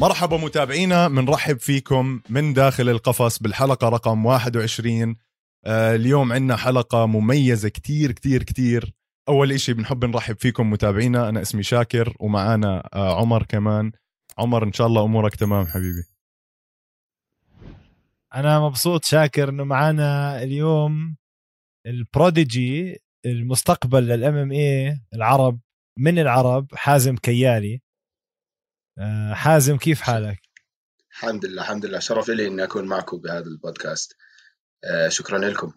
[0.00, 5.16] مرحبا متابعينا بنرحب فيكم من داخل القفص بالحلقة رقم 21
[5.66, 8.94] آه اليوم عندنا حلقة مميزة كتير كتير كتير.
[9.28, 13.92] أول إشي بنحب نرحب فيكم متابعينا أنا اسمي شاكر ومعانا آه عمر كمان.
[14.38, 16.02] عمر إن شاء الله أمورك تمام حبيبي.
[18.34, 21.16] أنا مبسوط شاكر إنه معانا اليوم
[21.86, 25.60] البروديجي المستقبل للإم إم اي العرب
[25.98, 27.80] من العرب؟ حازم كيالي.
[29.32, 30.38] حازم كيف حالك؟
[31.12, 31.98] الحمد لله الحمد لله.
[31.98, 34.16] شرف لي إني أكون معكم بهذا البودكاست.
[34.84, 35.72] آه، شكرا لكم.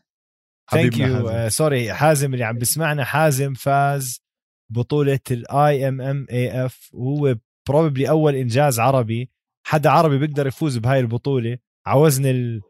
[0.72, 2.34] thank you sorry حازم.
[2.34, 4.22] اللي عم بسمعنا حازم فاز
[4.70, 7.36] بطولة ال IMMAF وهو
[7.70, 9.32] probably أول إنجاز عربي.
[9.66, 11.58] حدا عربي بيقدر يفوز بهاي البطولة.
[11.86, 12.62] ع وزن ال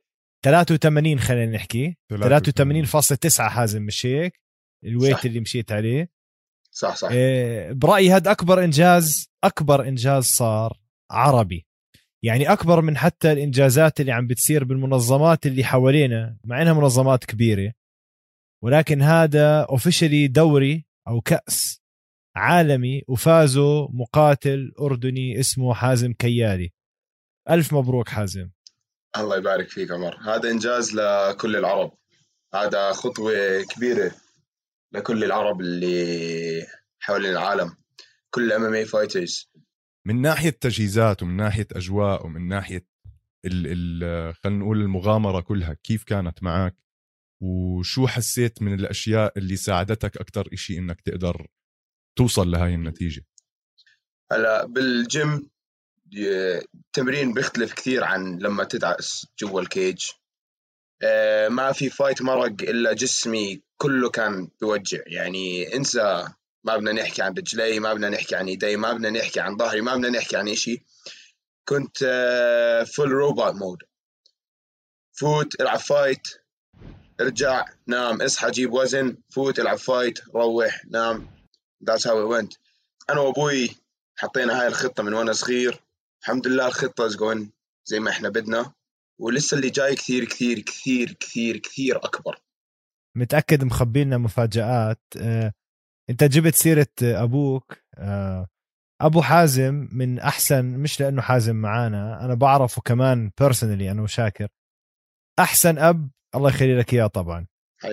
[0.45, 1.97] 83 خلينا نحكي.
[2.13, 4.41] 83.9 حازم مش هيك
[4.83, 5.25] ال weight صح.
[5.25, 6.09] اللي مشيت عليه.
[6.73, 7.09] صح صح.
[7.11, 10.79] إيه برأيي هذا أكبر إنجاز أكبر إنجاز صار
[11.11, 11.67] عربي.
[12.23, 17.73] يعني أكبر من حتى الإنجازات اللي عم بتصير بالمنظمات اللي حوالينا مع إنها منظمات كبيرة.
[18.63, 21.81] ولكن هذا officially دوري أو كأس
[22.35, 26.71] عالمي وفازوا مقاتل أردني اسمه حازم كيالي.
[27.49, 28.49] ألف مبروك حازم.
[29.17, 30.17] الله يبارك فيك عمر.
[30.17, 31.91] هذا إنجاز لكل العرب.
[32.55, 34.11] هذا خطوة كبيرة.
[34.93, 36.67] لكل العرب اللي
[36.99, 37.77] حوالين العالم
[38.29, 39.51] كل MMA fighters
[40.05, 42.85] من ناحية تجهيزات ومن ناحية أجواء ومن ناحية
[43.45, 43.67] ال
[44.03, 46.75] ال خلينا نقول المغامرة كلها كيف كانت معك؟
[47.41, 51.47] وشو حسيت من الأشياء اللي ساعدتك أكثر إشي إنك تقدر
[52.17, 53.25] توصل لهاي النتيجة؟
[54.31, 55.49] هلا بالجيم
[56.13, 60.05] التمرين بيختلف كثير عن لما تدعس جوا ال cage
[61.49, 64.99] ما في fight مرق إلا جسمي كله كان بوجع.
[65.05, 66.27] يعني إنسى
[66.63, 69.81] ما بدنا نحكي عن رجلي ما بدنا نحكي عن إيدي ما بدنا نحكي عن ظهري
[69.81, 70.83] ما بدنا نحكي عن إشي.
[71.65, 71.97] كنت
[72.95, 73.83] full robot mode
[75.13, 76.27] فوت العب fight
[77.21, 78.21] ارجع نام.
[78.21, 81.33] اصحى جيب وزن فوت العب fight روح نام.
[81.89, 82.57] How it went.
[83.09, 83.69] أنا وأبوي
[84.15, 85.79] حطينا هاي الخطة من وأنا صغير.
[86.21, 87.17] الحمد لله الخطة as
[87.85, 88.73] زي ما إحنا بدنا.
[89.19, 92.39] ولسه اللي جاي كثير كثير كثير كثير كثير أكبر.
[93.17, 95.01] متأكد مخبي لنا مفاجآت.
[95.17, 95.53] آه،
[96.09, 97.77] أنت جبت سيرة أبوك.
[97.97, 98.47] آه،
[99.01, 104.47] أبو حازم من أحسن مش لأنه حازم معانا أنا بعرفه كمان personally أنا وشاكر.
[105.39, 107.47] أحسن أب الله يخلي لك إياه طبعا.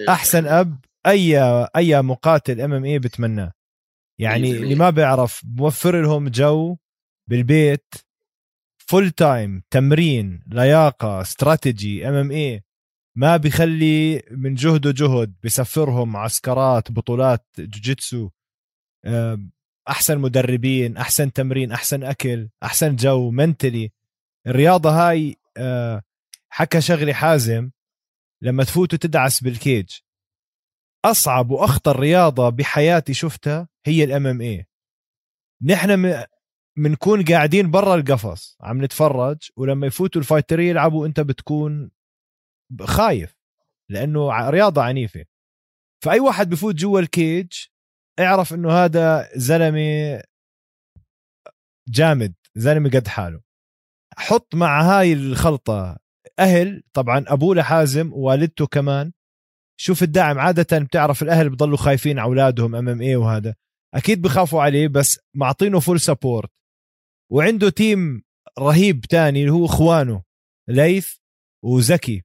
[0.09, 1.39] أحسن أب أي
[1.77, 3.53] أي مقاتل MMA بتمناه.
[4.21, 6.77] يعني اللي ما بيعرف موفر لهم جو
[7.31, 7.95] بالبيت
[8.91, 12.65] full time تمرين لياقة strategy MMA
[13.17, 18.31] ما بيخلي من جهده جهد بسفرهم معسكرات بطولات jiu-jitsu
[19.89, 23.93] أحسن مدربين أحسن تمرين أحسن أكل أحسن جو mentally
[24.47, 26.03] الرياضة هاي آه،
[26.53, 27.71] حكى شغلي حازم
[28.43, 29.99] لما تفوت وتدعس بال cage.
[31.05, 34.67] أصعب وأخطر رياضة بحياتي شفتها هي ال MMA
[35.63, 35.91] نحن
[36.81, 41.91] بنكون قاعدين برا القفص عم نتفرج ولما يفوتوا ال fighters يلعبوا انت بتكون
[42.81, 43.37] خايف
[43.91, 45.25] لأنه رياضة عنيفة.
[46.05, 47.53] فأي واحد بفوت جوا ال cage
[48.21, 50.23] اعرف إنه هذا زلمة
[51.89, 53.41] جامد زلمة قد حاله.
[54.17, 55.99] حط مع هاي الخلطة
[56.39, 59.13] أهل طبعا أبوه لحازم ووالدته كمان.
[59.81, 63.55] شوف الدعم عادة بتعرف الأهل بضلوا خايفين على أولادهم MMA وهذا.
[63.95, 66.51] أكيد بخافوا عليه بس معطينه full support
[67.33, 68.23] وعنده team
[68.59, 70.23] رهيب تاني اللي هو إخوانه
[70.69, 71.15] ليث
[71.65, 72.23] وزكي.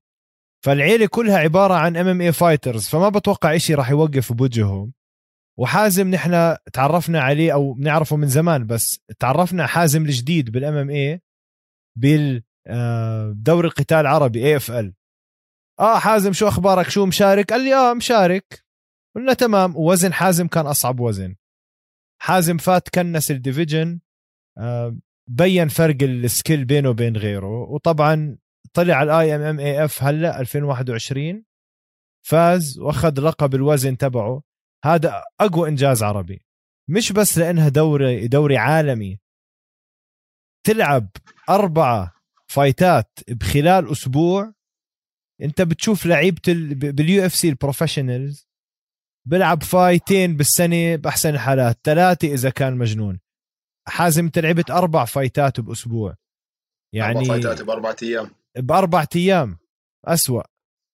[0.65, 4.93] فالعيلة كلها عبارة عن MMA fighters فما بتوقع إشي راح يوقف بوجههم.
[5.59, 11.21] وحازم نحن تعرفنا عليه أو بنعرفه من زمان بس تعرفنا حازم الجديد بال MMA
[11.97, 14.93] بالدوري القتال العربي AFL
[15.79, 18.65] آه حازم شو أخبارك؟ شو مشارك؟ قال لي آه مشارك.
[19.15, 21.35] قلنا تمام ووزن حازم كان أصعب وزن.
[22.21, 24.04] حازم فات كنس ال division آه
[25.29, 27.61] بين فرق ال skill بينه وبين غيره.
[27.69, 28.37] وطبعا
[28.73, 31.43] طلع ال IMMAF هلأ 2021
[32.27, 34.43] فاز وأخذ لقب الوزن تبعه.
[34.85, 36.45] هذا أقوى إنجاز عربي.
[36.89, 39.19] مش بس لأنها دوري دوري عالمي.
[40.65, 41.09] تلعب
[41.49, 42.13] اربعه
[42.47, 44.53] fight ات بخلال أسبوع.
[45.41, 46.41] أنت بتشوف لعيبة
[46.73, 48.47] بال UFC ال professionals
[49.27, 51.79] بيلعب fight ين بالسنة بأحسن الحالات.
[51.83, 53.19] ثلاثة إذا كان مجنون.
[53.87, 56.15] حازم أنت لعبت أربع fight ات بأسبوع.
[56.93, 58.29] يعني أربع فايتات بأربع أيام.
[58.57, 59.57] بأربع أيام.
[60.05, 60.43] أسوأ.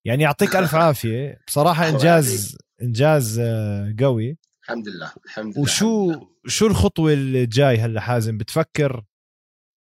[0.05, 1.41] يعني يعطيك ألف عافية.
[1.47, 4.37] بصراحة إنجاز إنجاز آه، قوي.
[4.63, 5.11] الحمد لله.
[5.25, 5.61] الحمد لله.
[5.61, 6.13] وشو
[6.47, 9.03] شو الخطوة الجاي هلا حازم؟ بتفكر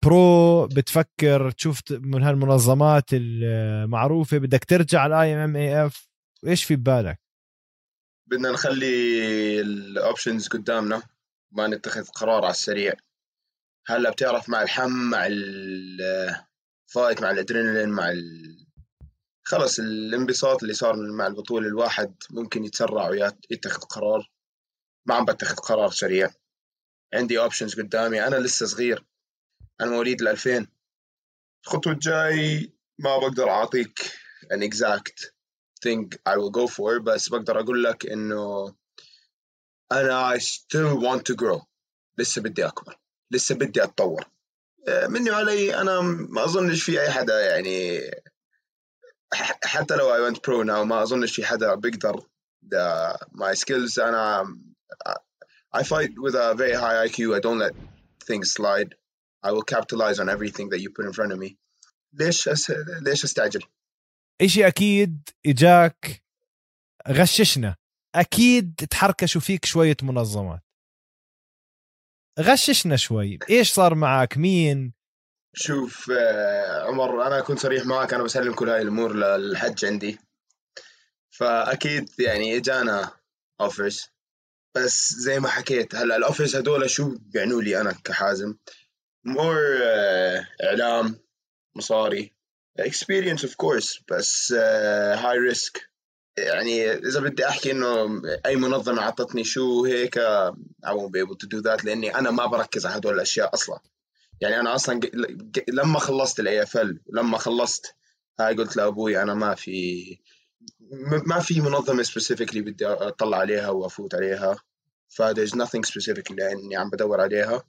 [0.04, 6.08] pro؟ بتفكر تشوف من هالمنظمات المعروفة؟ بدك ترجع على ال IMMAF
[6.48, 7.20] إيش في ببالك؟
[8.28, 11.02] بدنا نخلي ال options قدامنا.
[11.54, 12.94] ما نتخذ قرار على السريع.
[13.88, 18.58] هلا بتعرف مع الحم مع ال fight مع الأدرينالين مع ال...
[19.46, 21.68] خلص الانبساط اللي صار مع البطولة.
[21.68, 24.32] الواحد ممكن يتسرع ويتخذ قرار.
[25.06, 26.34] ما عم بتخذ قرار سريع.
[27.14, 28.28] عندي options قدامي.
[28.28, 29.06] أنا لسه صغير.
[29.82, 30.68] أنا مواليد ال 2000
[31.66, 34.00] الخطوة الجاي ما بقدر أعطيك
[34.54, 35.32] an exact
[35.84, 36.10] thing.
[36.30, 38.76] I will go for بس بقدر أقول لك إنه
[39.94, 41.62] أنا I still want to grow
[42.18, 42.96] لسه بدي أكبر.
[43.32, 44.26] لسه بدي أتطور.
[44.88, 48.02] آه، مني وعلي أنا ما أظنش في أي حدا يعني
[49.64, 52.28] حتى لو I went pro now ما أظنش في حدا بيقدر.
[52.72, 54.56] the my skills أنا
[55.76, 57.74] I fight with a very high IQ I don't let
[58.28, 58.94] things slide
[59.46, 61.58] I will capitalize on everything that you put in front of me
[62.14, 62.50] ليش
[63.02, 63.62] ليش أستعجل؟
[64.42, 66.24] إشي أكيد إجاك
[67.08, 67.76] غششنا.
[68.16, 70.62] أكيد تحركشوا فيك شوية منظمات.
[72.40, 73.40] غششنا شوي.
[73.50, 74.94] إيش صار معك مين؟
[75.56, 80.20] شوف آه، عمر أنا كنت صريح معك أنا بسلم كل هاي الأمور للحج عندي.
[81.30, 83.12] فأكيد يعني إجانا
[83.62, 84.10] offers
[84.76, 88.56] بس زي ما حكيت هلأ ال offers هدول شو بيعنوا لي أنا كحازم؟
[89.26, 91.16] more uh, إعلام
[91.76, 92.34] مصاري
[92.82, 94.04] experience of course.
[94.12, 95.93] بس هاي uh, risk
[96.38, 100.20] يعني إذا بدي أحكي إنه أي منظمة اعطتني شو هيك
[100.86, 103.80] be able to do that لأني أنا ما بركز على هدول الأشياء أصلا.
[104.42, 105.00] يعني أنا أصلا
[105.68, 107.96] لما خلصت ال IFL لما خلصت
[108.40, 110.18] هاي قلت لأبوي أنا ما في
[111.26, 114.56] ما في منظمة specifically بدي أطلع عليها وأفوت عليها.
[115.10, 117.64] ف there's nothing specific لأني عم بدور عليها.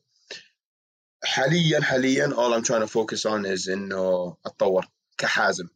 [1.25, 4.89] حاليا حاليا all I'm trying to focus on is إنه أتطور
[5.19, 5.69] كحازم.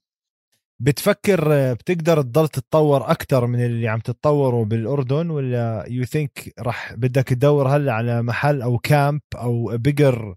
[0.80, 7.28] بتفكر بتقدر تضل تتطور أكثر من اللي عم تتطوره بالأردن ولا you think راح بدك
[7.28, 10.36] تدور هلأ على محل أو camp أو bigger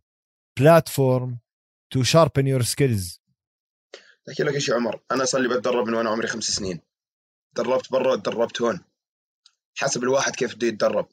[0.59, 1.39] platform
[1.93, 3.21] to sharpen your skills
[4.29, 6.79] أحكي لك شيء عمر أنا صار لي بتدرب من وأنا عمري خمس سنين.
[7.55, 8.79] دربت برا دربت هون.
[9.75, 11.07] حسب الواحد كيف بده يتدرب.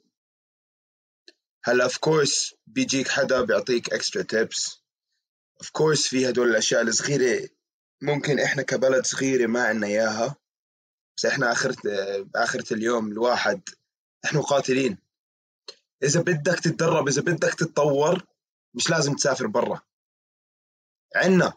[1.64, 4.82] هلأ of course بيجيك حدا بيعطيك extra tips
[5.60, 7.48] of course في هدول الأشياء الصغيرة
[8.02, 10.36] ممكن إحنا كبلد صغيرة ما عندنا إياها
[11.16, 11.76] بس إحنا آخرة
[12.36, 13.62] آخرة اليوم الواحد
[14.24, 14.98] إحنا قاتلين.
[16.02, 18.26] إذا بدك تتدرب إذا بدك تتطور
[18.74, 19.80] مش لازم تسافر برا.
[21.16, 21.52] عنا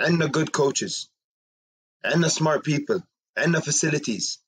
[0.00, 1.08] عنا good coaches
[2.04, 3.02] عنا smart people
[3.38, 4.38] عنا facilities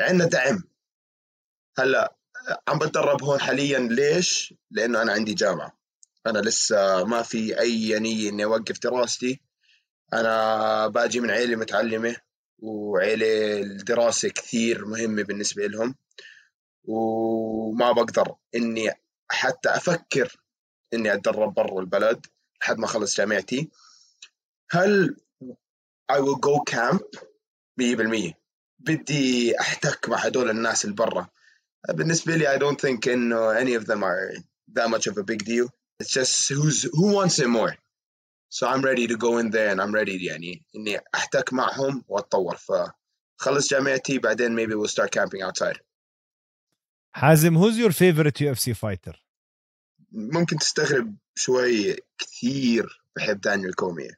[0.00, 0.62] عنا دعم.
[1.78, 2.16] هلأ
[2.68, 5.78] عم بتدرب هون حاليا ليش؟ لأنه أنا عندي جامعة.
[6.26, 9.40] أنا لسه ما في أي نية إني أوقف دراستي.
[10.12, 12.16] أنا بأجي من عيلة متعلمة
[12.58, 15.94] وعيلة الدراسة كثير مهمة بالنسبة لهم
[16.84, 18.90] وما بقدر إني
[19.28, 20.36] حتى أفكر
[20.94, 22.26] إني أتدرب برا البلد
[22.60, 23.70] لحد ما أخلص جامعتي.
[24.70, 25.16] هل
[26.12, 27.20] I will go camp
[27.80, 28.34] 100%
[28.78, 31.28] بدي أحتك مع هدول الناس اللي برا.
[31.88, 34.34] بالنسبة لي I don't think إنه any of them are
[34.72, 35.68] that much of a big deal.
[36.02, 37.74] It's just who's who wants it more?
[38.49, 42.55] so I'm ready to go in there and I'm ready يعني اني احتك معهم واتطور
[42.57, 45.79] فخلص جامعتي بعدين maybe we'll start camping outside
[47.11, 49.15] حازم who's your favorite UFC fighter
[50.11, 54.15] ممكن تستغرب شوي كثير بحب دانيال كوميا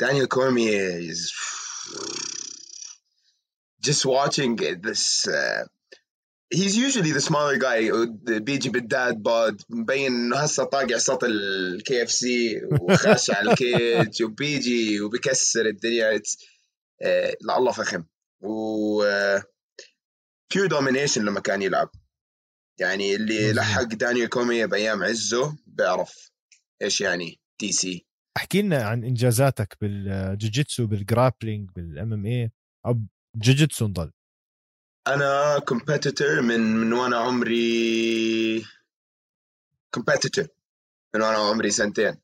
[0.00, 1.32] دانيال كوميا is
[3.80, 5.64] just watching this uh,
[6.53, 7.91] he's usually the smaller guy
[8.39, 14.23] بيجي بال dad bod مبين إنه هسه طاقع صوت ال KFC وخاش على ال cage
[14.23, 16.21] وبيجي وبكسر الدنيا.
[17.01, 18.03] آه لا الله فخم.
[18.41, 19.03] و
[20.53, 21.91] pure domination لما كان يلعب.
[22.79, 26.31] يعني اللي لحق دانيال كورمييه بأيام عزه بيعرف
[26.81, 28.05] إيش يعني DC
[28.37, 32.51] احكي لنا عن إنجازاتك بالجوجيتسو بال grappling بال MMA
[32.85, 32.99] أو
[33.35, 34.11] جوجيتسو نضل
[35.13, 38.65] أنا competitor من من وأنا عمري
[39.91, 40.47] competitor
[41.15, 42.17] من وأنا عمري سنتين.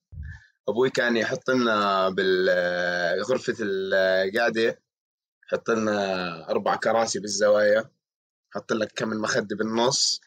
[0.70, 4.80] أبوي كان يحط لنا بغرفه القعده
[5.46, 7.89] يحط لنا أربع كراسي بالزوايا
[8.51, 10.22] حط لك كم المخدة بالنص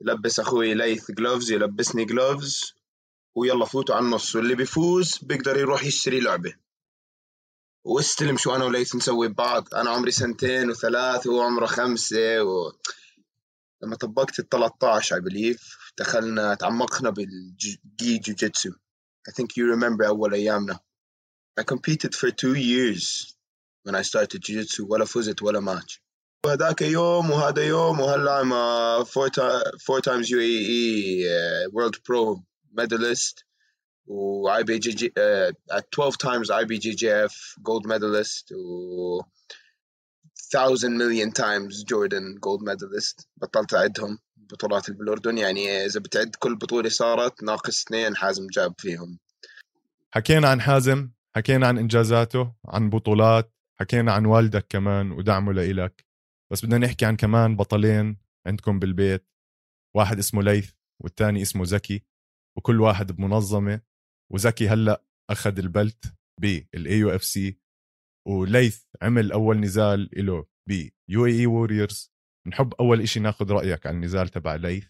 [0.00, 2.74] يلبس أخوي ليث جلوفز يلبسني جلوفز
[3.34, 4.36] ويلا فوتوا على النص.
[4.36, 6.54] واللي بيفوز بيقدر يروح يشتري لعبة.
[7.84, 9.74] واستلم شو أنا وليث نسوي ببعض.
[9.74, 12.72] أنا عمري سنتين وثلاث وهو عمره خمسة و...
[13.82, 15.60] لما طبقت ال 13 I believe
[15.98, 17.80] دخلنا تعمقنا بالجي
[18.18, 18.70] جوجيتسو
[19.28, 20.78] I think you remember أول أيامنا.
[21.60, 23.34] I competed for two years
[23.84, 24.80] when I started jiu-jitsu.
[24.80, 26.02] ولا فزت ولا ماتش
[26.46, 29.28] وهذاك يوم وهذا يوم وهلا I'm a four,
[29.86, 32.42] four times UAE uh, world pro
[32.76, 33.44] medalist.
[34.06, 37.32] و IBJJ uh, at 12 times IBJJF
[37.62, 39.20] gold medalist و
[40.52, 43.26] thousand million times Jordan gold medalist.
[43.36, 49.18] بطلت أعدهم بطولات بالأردن يعني إذا بتعد كل بطولة صارت ناقص اثنين حازم جاب فيهم.
[50.10, 56.04] حكينا عن حازم حكينا عن إنجازاته عن بطولات حكينا عن والدك كمان ودعمه لإلك.
[56.50, 59.26] بس بدنا نحكي عن كمان بطلين عندكم بالبيت.
[59.94, 60.70] واحد اسمه ليث
[61.00, 62.02] والتاني اسمه زكي
[62.56, 63.80] وكل واحد بمنظمة.
[64.34, 67.58] وزكي هلأ أخذ ال belt بال UFC
[68.28, 72.12] وليث عمل أول نزال له ب UAE Warriors.
[72.46, 74.86] نحب أول إشي ناخذ رأيك عن النزال تبع ليث.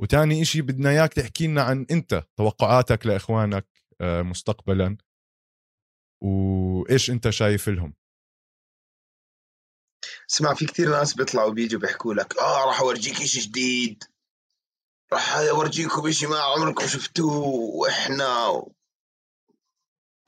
[0.00, 3.66] وتاني إشي بدنا إياك تحكي لنا عن أنت توقعاتك لإخوانك
[4.00, 4.96] آه، مستقبلا.
[6.22, 7.94] وإيش أنت شايف لهم؟
[10.30, 14.04] اسمع في كثير ناس بيطلعوا بيجوا بيحكوا لك آه راح أورجيك شيء جديد.
[15.12, 18.62] راح أورجيكم شيء ما عمركم شفتوه؟ وإحنا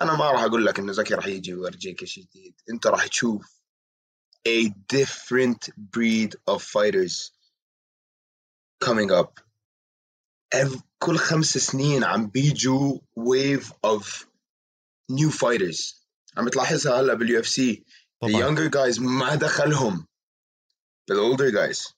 [0.03, 3.61] أنا ما راح أقول لك انه زكي راح يجي ويورجيك شيء جديد أنت راح تشوف
[4.49, 7.31] a different breed of fighters
[8.81, 9.41] coming up.
[10.99, 14.27] كل خمس سنين عم بيجوا wave of
[15.13, 15.95] new fighters.
[16.37, 17.85] عم تلاحظها هلا باليو اف سي
[18.25, 20.07] the younger guys ما دخلهم.
[21.11, 21.93] بالolder guys.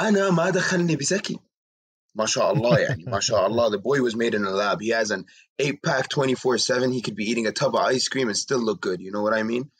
[0.00, 1.38] أنا ما دخلني بزكي.
[2.17, 4.89] ما شاء الله يعني ما شاء الله the boy was made in a lab he
[4.89, 5.25] has an
[5.59, 8.59] 8 pack 24 7 he could be eating a tub of ice cream and still
[8.59, 9.71] look good you know what I mean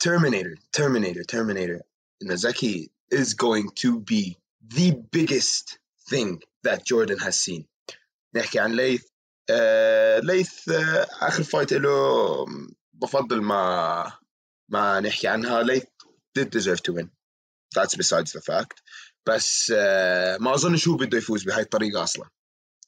[0.00, 1.82] Terminator Terminator Terminator
[2.22, 4.36] Nazaki is going to be
[4.68, 7.66] the biggest thing that Jordan has seen
[8.34, 9.04] نحكي عن ليث
[9.50, 12.46] آه ليث آه اخر فايت له
[12.92, 14.12] بفضل ما
[14.68, 15.84] ما نحكي عنها ليث
[16.38, 17.10] did deserve to win
[17.74, 18.82] that's besides the fact
[19.27, 22.29] بس آه ما اظنش هو بده يفوز بهاي الطريقة أصلا.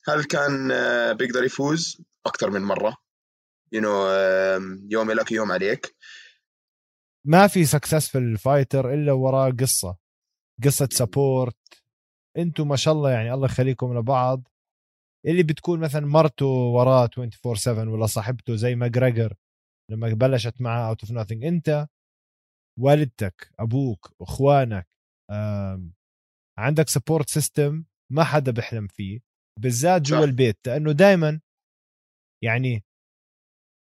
[0.07, 2.97] هل كان آه بيقدر يفوز؟ أكثر من مرة.
[3.75, 4.07] You know
[4.91, 5.95] يوم لك يوم عليك.
[7.25, 9.97] ما في successful fighter إلا وراه قصة.
[10.63, 11.83] قصة support
[12.37, 14.47] أنتم ما شاء الله يعني الله يخليكم لبعض.
[15.25, 19.33] اللي بتكون مثلا مرته وراه 24 7 ولا صاحبته زي ماكجريجور
[19.91, 21.87] لما بلشت معاه out of أنت
[22.79, 24.87] والدتك أبوك إخوانك
[26.59, 29.19] عندك support system ما حدا بيحلم فيه
[29.59, 31.41] بالذات جوا البيت لأنه دائما
[32.43, 32.83] يعني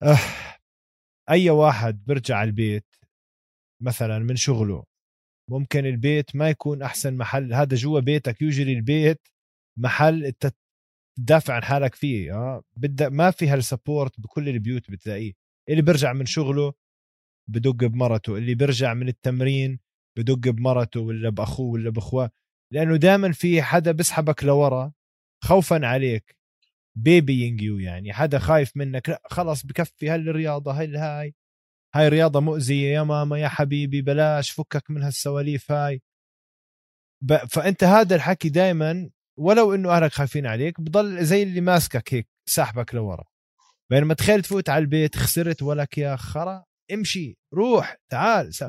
[0.04, 0.18] أه
[1.30, 2.86] أي واحد بيرجع على البيت
[3.84, 4.84] مثلا من شغله
[5.52, 9.28] ممكن البيت ما يكون أحسن محل هذا جوا بيتك يجري البيت
[9.80, 10.34] محل
[11.20, 15.34] تدافع عن حالك فيه آه بدأ ما في هالسبورت بكل البيوت بتلاقيه
[15.70, 16.74] اللي بيرجع من شغله
[17.50, 19.80] بدق بمرته اللي بيرجع من التمرين
[20.18, 22.32] بدق بمرته ولا بأخوه ولا بأخوة
[22.74, 24.92] لأنه دائما في حدا بسحبك لورا
[25.44, 26.38] خوفا عليك.
[26.96, 31.36] بي بيبيينج يو يعني حدا خايف منك لا خلص بكفي هالرياضه هاي هاي؟
[31.96, 36.02] هاي رياضة مؤذية يا ماما يا حبيبي بلاش فكك من هالسواليف هاي.
[37.50, 42.96] فأنت هذا الحكي دائما ولو إنه أهلك خايفين عليك بضل زي اللي ماسكك هيك ساحبك
[42.96, 43.24] لورا.
[43.90, 48.64] بينما تخيل تفوت على البيت خسرت ولك يا خرا امشي روح تعال س...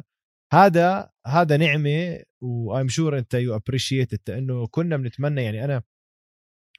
[0.53, 5.83] هذا هذا نعمة و I'm sure أنت you appreciate انه كنا بنتمنى يعني أنا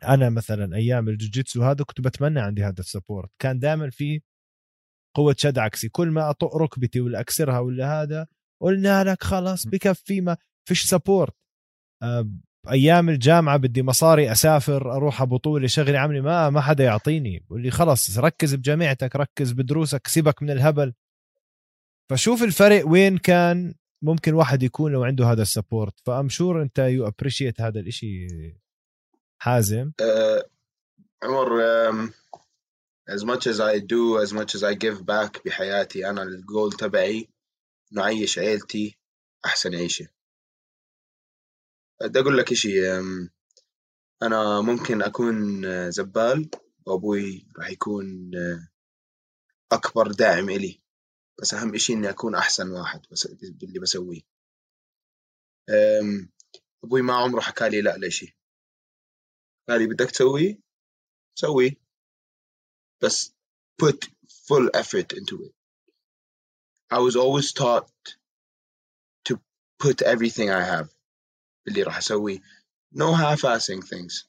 [0.03, 3.29] أنا مثلا أيام الجوجيتسو هذا كنت بتمنى عندي هذا ال support.
[3.39, 4.21] كان دائما في
[5.15, 5.89] قوة شد عكسي.
[5.89, 8.27] كل ما أطق ركبتي ولا أكسرها ولا هذا
[8.61, 10.37] قلنا لك خلص بكفي ما
[10.67, 11.35] فيش support.
[12.71, 17.39] أيام الجامعة بدي مصاري أسافر أروح بطوله شغلي عملي ما ما حدا يعطيني.
[17.39, 20.93] بقول لي خلص ركز بجامعتك ركز بدروسك سيبك من الهبل.
[22.11, 25.99] فشوف الفرق وين كان ممكن واحد يكون لو عنده هذا ال support.
[26.05, 28.27] ف I'm sure أنت you appreciate هذا الإشي
[29.41, 29.91] حازم.
[30.01, 30.45] أه
[31.23, 31.61] عمر
[33.09, 37.29] as much as I do as much as I give back بحياتي أنا الجول تبعي
[37.93, 38.97] إنه أعيش عيلتي
[39.45, 40.07] أحسن عيشة.
[42.01, 42.91] بدي أقول لك إشي
[44.23, 46.49] أنا ممكن أكون زبال
[46.85, 48.31] وأبوي راح يكون
[49.71, 50.81] أكبر داعم إلي.
[51.41, 54.21] بس أهم إشي إني أكون أحسن واحد بس باللي بسويه.
[56.83, 58.37] أبوي ما عمره حكى لي لا لشي.
[59.69, 60.59] قال لي بدك تسويه؟
[61.35, 61.71] سويه.
[63.03, 63.35] بس
[63.83, 65.53] put full effort into it.
[66.91, 68.17] I was always taught
[69.25, 69.39] to
[69.79, 70.89] put everything I have
[71.65, 72.39] باللي راح أسويه.
[72.93, 74.27] No half-assing things.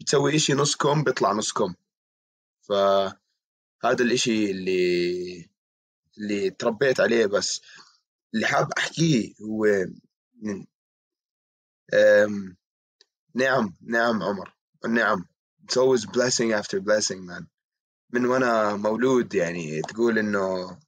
[0.00, 1.74] بتسوي إشي نصكم بيطلع نصكم.
[3.82, 5.50] فهذا الإشي اللي
[6.18, 7.60] اللي تربيت عليه بس
[8.34, 9.66] اللي حاب أحكيه هو
[11.94, 12.56] أم...
[13.34, 14.56] نعم نعم عمر
[14.88, 15.24] نعم.
[15.64, 17.46] It's always blessing after blessing man.
[18.12, 20.78] من وأنا مولود يعني تقول إنه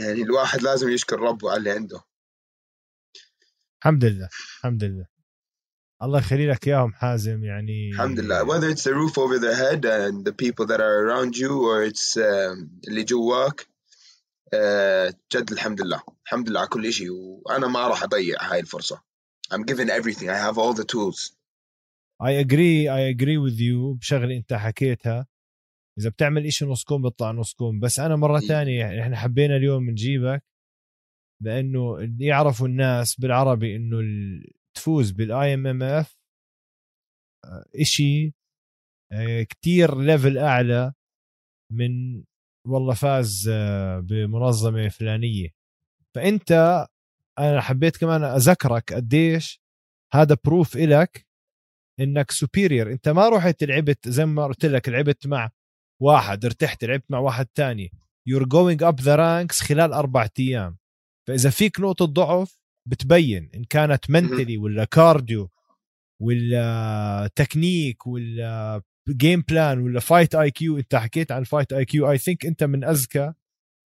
[0.00, 2.00] يعني الواحد لازم يشكر ربه على اللي عنده.
[3.78, 5.06] الحمد لله الحمد لله.
[6.02, 7.90] الله يخلي لك إياهم حازم يعني.
[7.90, 8.44] الحمد لله.
[8.44, 11.84] Whether it's the roof over their head and the people that are around you or
[11.90, 13.60] it's um, اللي جواك
[14.54, 16.02] uh, جد الحمد لله.
[16.26, 19.02] الحمد لله على كل شيء وأنا ما راح أضيع هاي الفرصة.
[19.54, 20.28] I'm given everything.
[20.28, 21.32] I have all the tools.
[22.22, 22.88] I agree.
[22.88, 25.26] I agree with you بشغله أنت حكيتها.
[25.98, 27.80] إذا بتعمل إشي نص كم بيطلع نص كم.
[27.80, 28.46] بس أنا مرة إيه.
[28.46, 30.42] ثانية إحنا حبينا اليوم نجيبك
[31.42, 36.18] لأنه يعرفوا الناس بالعربي إنه ال- تفوز بال IMMAF
[37.80, 38.34] إشي
[39.12, 40.92] آه، كتير level أعلى
[41.72, 42.24] من
[42.66, 45.48] والله فاز آه، بمنظمة فلانية.
[46.14, 46.52] فأنت
[47.38, 49.60] أنا حبيت كمان أذكرك قديش
[50.14, 51.26] هذا proof إلك
[52.00, 55.50] إنك superior أنت ما رحت لعبت زي ما قلت لك لعبت مع
[56.02, 57.92] واحد ارتحت لعبت مع واحد تاني.
[58.30, 60.78] You're going up the ranks خلال أربعة أيام.
[61.28, 62.59] فإذا فيك نقطة ضعف
[62.90, 65.50] بتبين إن كانت mentally ولا cardio
[66.20, 72.46] ولا تكنيك ولا game plan ولا fight IQ أنت حكيت عن fight IQ I think
[72.46, 73.32] أنت من أذكى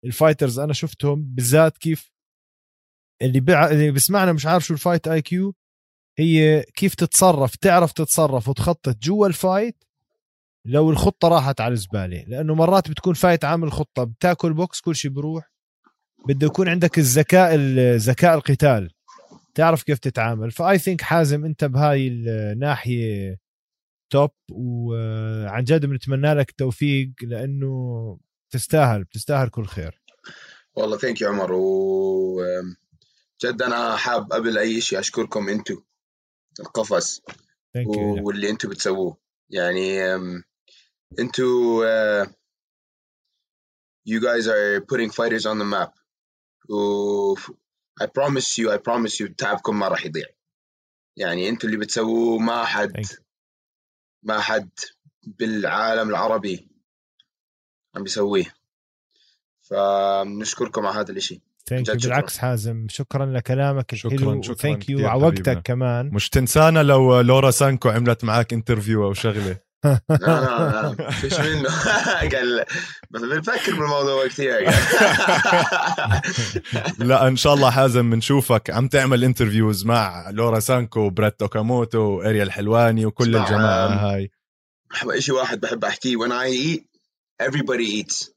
[0.06, 2.12] ال fighters أنا شفتهم بالذات كيف
[3.22, 3.68] اللي بع...
[3.68, 5.56] اللي بسمعنا مش عارف شو ال fight IQ
[6.20, 9.84] هي كيف تتصرف تعرف تتصرف وتخطط جوا ال fight
[10.66, 15.12] لو الخطة راحت على الزباله لأنه مرات بتكون fight عامل خطة بتاكل بوكس كل شيء
[15.12, 15.52] بروح.
[16.28, 17.56] بده يكون عندك الذكاء
[17.96, 18.92] ذكاء القتال.
[19.56, 20.52] تعرف كيف تتعامل.
[20.52, 23.40] ف I think حازم انت بهاي الناحية
[24.10, 30.02] top وعن جد بنتمنى لك التوفيق لأنه تستاهل بتستاهل كل خير.
[30.76, 32.42] والله thank you عمر و
[33.44, 35.82] جد أنا حاب قبل أي شيء أشكركم أنتم
[36.60, 37.22] القفص
[37.76, 39.18] يو واللي أنتم بتسووه.
[39.50, 40.44] يعني uh,
[44.10, 45.92] you guys are putting fighters on the map.
[46.70, 47.36] و
[48.04, 50.26] I promise you I promise you تعبكم ما راح يضيع.
[51.18, 53.06] يعني أنتوا اللي بتسووه ما حد.
[54.24, 54.70] ما حد
[55.24, 56.70] بالعالم العربي
[57.96, 58.56] عم بيسويه.
[59.62, 61.42] فنشكركم على هذا الإشي.
[61.70, 62.10] thank you جد شكراً.
[62.16, 64.56] بالعكس حازم شكرا لكلامك شكراً- الحلو شكراً.
[64.56, 65.24] thank you على.
[65.24, 66.10] وقتك كمان.
[66.14, 69.67] مش تنسانا لو لورا سانكو عملت معك interview أو شغلة.
[69.84, 71.12] لا لا لا.
[71.22, 71.70] فيش منه؟
[72.34, 72.66] قال
[73.12, 74.60] بنفكر بالموضوع كثير
[77.10, 78.70] لا إن شاء الله حازم بنشوفك.
[78.70, 84.32] عم تعمل interviews مع لورا سانكو وبريت أوكاموتو وارييل حلواني وكل الجماعة هاي.
[85.20, 86.18] شيء واحد بحب أحكيه.
[86.18, 86.82] When I eat
[87.48, 88.30] everybody eats.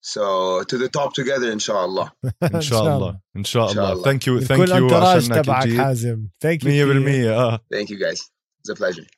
[0.00, 0.22] So
[0.62, 2.10] to the top together إن شاء الله.
[2.54, 3.18] إن شاء الله.
[3.36, 4.04] إن شاء إن شاء الله.
[4.04, 6.28] thank you thank كل you عشانك تبعك 100% حازم.
[6.40, 6.92] thank you
[7.32, 7.60] آه.
[7.74, 8.20] Thank you guys.
[8.60, 9.17] It's a pleasure.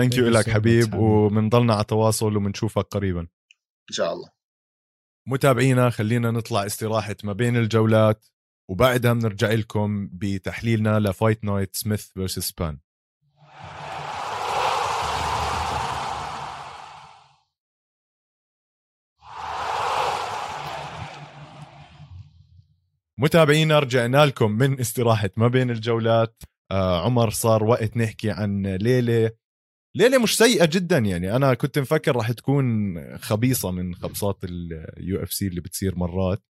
[0.00, 0.94] thank you لك حبيب.
[0.94, 3.20] وبنضلنا على تواصل وبنشوفك قريبا.
[3.20, 4.28] إن شاء الله.
[5.28, 8.26] متابعينا خلينا نطلع استراحة ما بين الجولات
[8.70, 12.78] وبعدها بنرجع لكم بتحليلنا ل Fight Night سميث versus سبان.
[23.18, 26.42] متابعينا رجعنا لكم من استراحة ما بين الجولات.
[26.70, 29.30] آه عمر صار وقت نحكي عن ليلة
[29.96, 31.36] ليلة مش سيئة جدا يعني.
[31.36, 36.42] أنا كنت مفكر راح تكون خبيصة من خبصات ال UFC اللي بتصير مرات.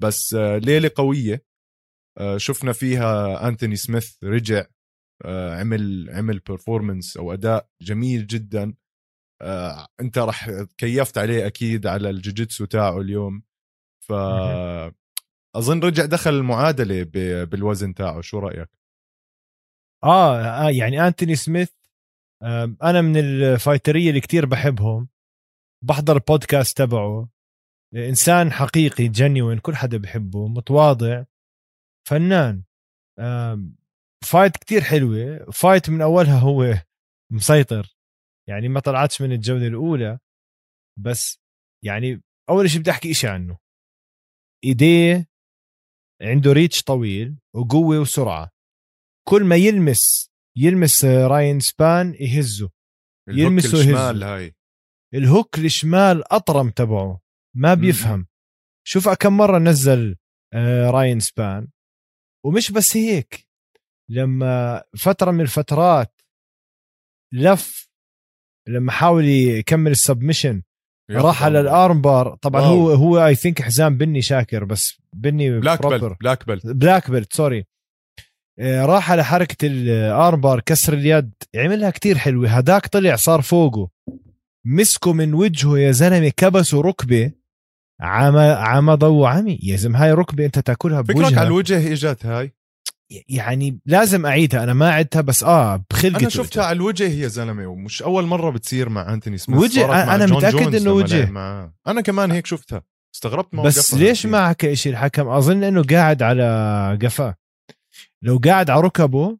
[0.00, 1.44] بس آه، ليلة قوية.
[2.18, 4.66] آه، شفنا فيها أنتوني سميث رجع
[5.24, 8.74] آه، عمل عمل performance أو أداء جميل جدا.
[9.42, 13.42] آه، أنت راح كيفت عليه أكيد على الجوجيتسو تاعه اليوم.
[14.08, 14.12] ف.
[15.56, 17.02] أظن رجع دخل المعادلة
[17.44, 18.20] بالوزن تاعه.
[18.20, 18.68] شو رأيك؟
[20.04, 21.70] آه آه، يعني أنتوني سميث
[22.82, 25.08] أنا من ال fighterية اللي كتير بحبهم.
[25.84, 27.28] بحضر البودكاست تبعه.
[27.94, 31.24] إنسان حقيقي genuine كل حدا بحبه متواضع
[32.08, 32.64] فنان.
[34.24, 35.50] fight كتير حلوة.
[35.50, 36.74] fight من أولها هو
[37.32, 37.96] مسيطر.
[38.48, 40.18] يعني ما طلعتش من الجولة الأولى.
[40.98, 41.40] بس
[41.84, 43.58] يعني أول شيء بدي أحكي شيء عنه.
[44.64, 45.28] إيديه
[46.22, 48.50] عنده reach طويل وقوة وسرعة.
[49.28, 52.70] كل ما يلمس يلمس رايان سبان يهزه.
[53.28, 54.36] ال hook يلمسه الشمال يهزه.
[54.36, 54.54] هاي.
[55.14, 57.20] ال hook الشمال أطرم تبعه.
[57.56, 58.26] ما بيفهم.
[58.86, 60.16] شوف كم مرة نزل
[60.54, 61.68] آه، رايان سبان.
[62.44, 63.48] ومش بس هيك.
[64.10, 66.22] لما فترة من الفترات
[67.34, 67.88] لف
[68.68, 70.62] لما حاول يكمل ال submission
[71.10, 72.34] راح على ال arm bar.
[72.36, 72.90] طبعا واو.
[72.90, 75.86] هو هو I think حزام بني شاكر بس بني black proper.
[75.88, 77.64] belt black belt black belt sorry
[78.60, 81.32] راح على حركة ال arm bar كسر اليد.
[81.56, 82.48] عملها كتير حلوة.
[82.48, 83.88] هداك طلع صار فوقه.
[84.66, 87.32] مسكه من وجهه يا زلمة كبسه ركبة.
[88.00, 89.58] عم عم ضو عمي.
[89.62, 92.52] يا زلمة هاي ركبة أنت تأكلها فكرك على بوجهك الوجه إجت هاي؟
[93.28, 94.62] يعني لازم أعيدها.
[94.62, 98.50] أنا ما عدتها بس آه بخلقته أنا شفتها على الوجه يا زلمة ومش أول مرة
[98.50, 99.60] بتصير مع أنتوني سميث.
[99.60, 100.16] وجه- مع
[100.50, 101.30] جونز إنه لما وجه.
[101.30, 101.74] معاه.
[101.86, 102.82] أنا كمان هيك شفتها.
[103.14, 104.26] استغربت ما بس ليش.
[104.26, 107.34] ما حكى شيء الحكم أظن إنه قاعد على قفاه.
[108.26, 109.38] لو قاعد على ركبه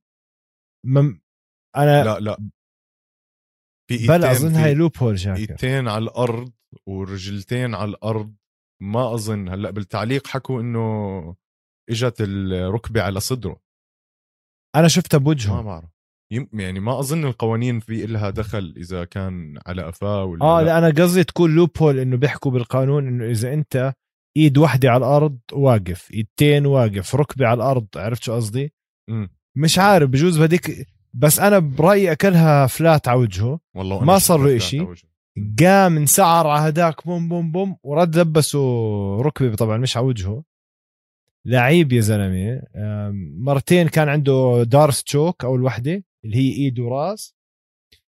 [0.86, 1.20] مم...
[1.76, 2.48] أنا لا لا.
[3.90, 5.38] في بلا أظن هاي لوب هول شاكر.
[5.40, 6.52] ايدتين على الأرض
[6.86, 8.34] ورجلتين على الأرض
[8.82, 9.48] ما أظن.
[9.48, 11.36] هلأ بالتعليق حكوا إنه
[11.90, 13.60] إجت الركبة على صدره.
[14.76, 15.90] أنا شفتها ما بوجهه بعرف.
[16.32, 20.78] يم- يعني ما أظن القوانين في إلها دخل إذا كان على قفاه ولا آه لا.
[20.78, 23.94] أنا قصدي تكون لوب هول إنه بيحكوا بالقانون إنه إذا أنت
[24.36, 26.10] إيد واحدة على الأرض واقف.
[26.10, 27.14] إيدتين واقف.
[27.14, 28.72] ركبة على الأرض عرفت شو قصدي.
[29.56, 33.60] مش عارف بجوز بديك بس أنا برأيي أكلها فلات على وجهه.
[33.74, 34.96] والله ما صار له وجهه.
[35.60, 38.58] قام انسعر على هداك بوم بوم بوم ورد لبسه
[39.22, 40.44] ركبه طبعا مش على وجهه.
[41.44, 42.62] لعيب يا زلمة.
[43.38, 47.34] مرتين كان عنده D'Arce choke أول وحدة اللي هي إيد وراس.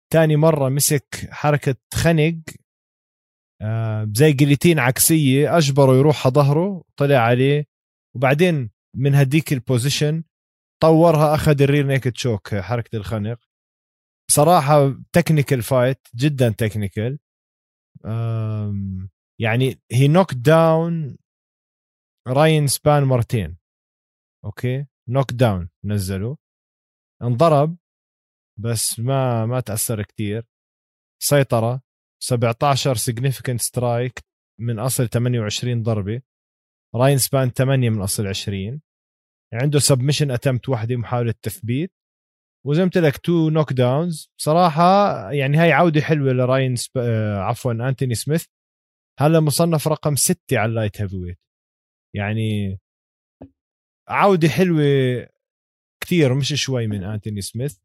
[0.09, 2.39] تاني مرة مسك حركة خنق
[4.13, 7.65] زي guillotine عكسية أجبره يروح على ظهره طلع عليه.
[8.15, 10.23] وبعدين من هديك ال position
[10.83, 13.39] طورها أخذ ال rear naked choke حركة الخنق.
[14.29, 17.19] بصراحة technical fight جدا technical
[19.39, 21.17] يعني هي knockdown
[22.27, 23.57] راين سبان مرتين.
[24.45, 26.37] أوكي؟ knockdown نزله
[27.21, 27.77] انضرب
[28.59, 30.47] بس ما ما تأثر كتير.
[31.21, 31.81] سيطرة
[32.23, 34.19] 17 significant strike
[34.59, 36.21] من أصل 28 ضربة.
[36.95, 38.81] راين سبان 8 من أصل 20
[39.53, 41.91] عنده submission اتمت واحدة محاولة تثبيت.
[42.65, 44.83] وزي ما قلت لك two knockdowns بصراحه
[45.31, 46.91] يعني هاي عودة حلوة لراين سب...
[46.97, 48.45] آه، عفوا أنتوني سميث.
[49.19, 51.39] هلا مصنف رقم ستة على ال light heavyweight
[52.15, 52.79] يعني
[54.09, 54.83] عودة حلوة
[56.03, 57.77] كثير مش شوي من أنتوني سميث.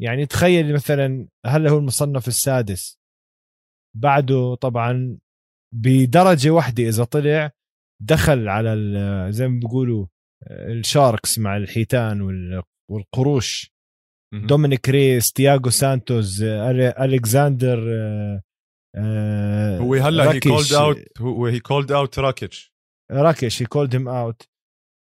[0.00, 2.98] يعني تخيل مثلا هلا هو المصنف السادس.
[3.96, 5.18] بعده طبعا
[5.74, 7.50] بدرجة واحدة إذا طلع
[8.02, 8.76] دخل على
[9.32, 10.06] زي ما بيقولوا
[10.50, 13.70] ال sharks مع الحيتان وال- والقروش.
[14.34, 18.42] دومينيك ريس تياغو سانتوس ألي- الكساندر آه،
[18.96, 20.52] آه، هو هلا هي راكيش.
[20.52, 22.72] كولد اوت هو هي كولد اوت راكيتش
[23.10, 24.42] راكيش هي كولد هيم اوت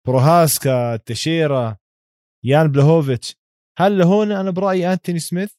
[0.06, 1.76] بروهاسكا تشيرا
[2.44, 3.36] يان بلهوفيتش
[3.78, 5.54] هلا هون أنا برأيي أنتوني سميث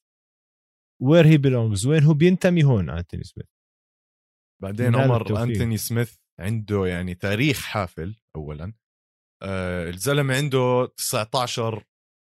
[1.02, 3.48] وير هي بيلونجز وين هو بينتمي هون أنتوني سميث
[4.62, 5.44] بعدين عمر.
[5.44, 8.74] أنتوني سميث عنده يعني تاريخ حافل اولا
[9.44, 11.84] آه الزلمة عنده 19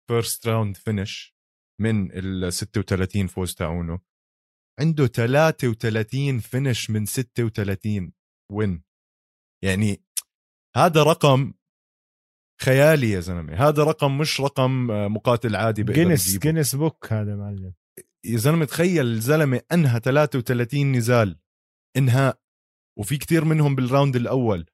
[0.10, 1.36] first round finish
[1.82, 4.00] من ال 36 فوز تاعونه.
[4.80, 8.14] عنده 33 finish من 36
[8.52, 8.84] win
[9.64, 10.04] يعني
[10.76, 11.54] هذا رقم
[12.62, 13.54] خيالي يا زلمة.
[13.54, 16.38] هذا رقم مش رقم آه، مقاتل عادي Guinness.
[16.38, 17.74] Guinness book هذا معلم.
[18.26, 21.40] يا زلمة تخيل الزلمة أنهى 33 نزال.
[21.98, 22.42] إنهاء.
[23.00, 24.66] وفي كتير منهم بال round الأول.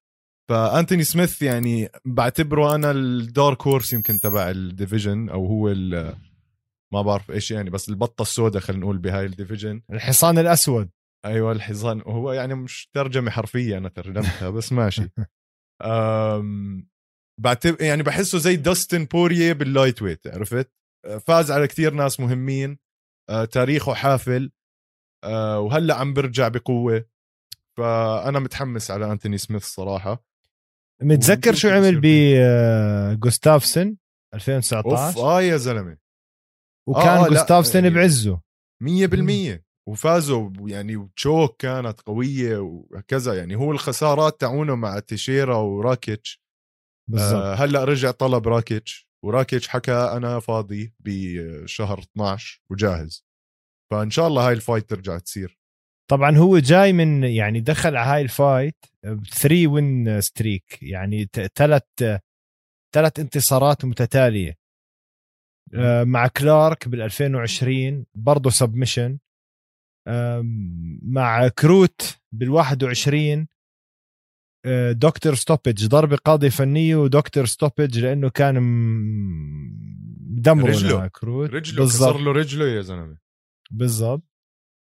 [0.50, 6.16] فأنتوني سميث يعني بعتبره أنا ال dark horse يمكن تبع ال division أو هو ال-
[6.94, 9.82] ما بعرف إيش يعني بس البطة السوداء خلينا نقول بهاي ال division.
[9.92, 10.90] الحصان الأسود.
[11.26, 12.02] أيوه الحصان.
[12.02, 15.10] هو يعني مش ترجمه حرفية أنا ترجمتها بس ماشي.
[15.84, 16.90] أم
[17.42, 20.72] بعتبر يعني بحسه زي داستن بوريه بال lightweight عرفت؟
[21.28, 22.78] فاز على كتير ناس مهمين
[23.30, 24.52] أه تاريخه حافل
[25.24, 27.06] أه وهلأ عم برجع بقوة.
[27.78, 30.27] فأنا متحمس على أنتوني سميث صراحة.
[31.02, 33.98] متذكر شو عمل بيصير بجوستافسن أوف
[34.34, 35.98] 2019 آه يا زلمة.
[36.90, 38.42] وكان آه، جوستافسن يعني- بعزه.
[38.84, 39.64] مية بالمية.
[39.90, 46.42] وفازوا يعني وتشوك كانت قوية وكذا يعني هو الخسارات تاعونه مع تيشيرا وراكيتش.
[47.18, 49.08] آه هلأ رجع طلب راكيتش.
[49.26, 53.26] وراكيتش حكى أنا فاضي بشهر 12 وجاهز.
[53.92, 55.57] فإن شاء الله هاي ال fight ترجع تصير.
[56.08, 58.86] طبعا هو جاي من يعني دخل على هاي ال fight
[59.36, 61.84] 3 win streak يعني ثلاث
[62.94, 64.58] ثلاث انتصارات متتالية.
[65.74, 69.18] آه، مع كلارك بال 2020 برضه submission
[71.02, 73.48] مع كروت بال 21
[74.66, 78.56] آه، doctor stoppage ضربة قاضية فنية و doctor stoppage لأنه كان
[80.38, 81.08] مدمره رجله.
[81.08, 81.50] كروت.
[81.50, 81.86] رجله.
[81.86, 83.18] كسر له رجله يا زلمة.
[83.72, 84.27] بالضبط.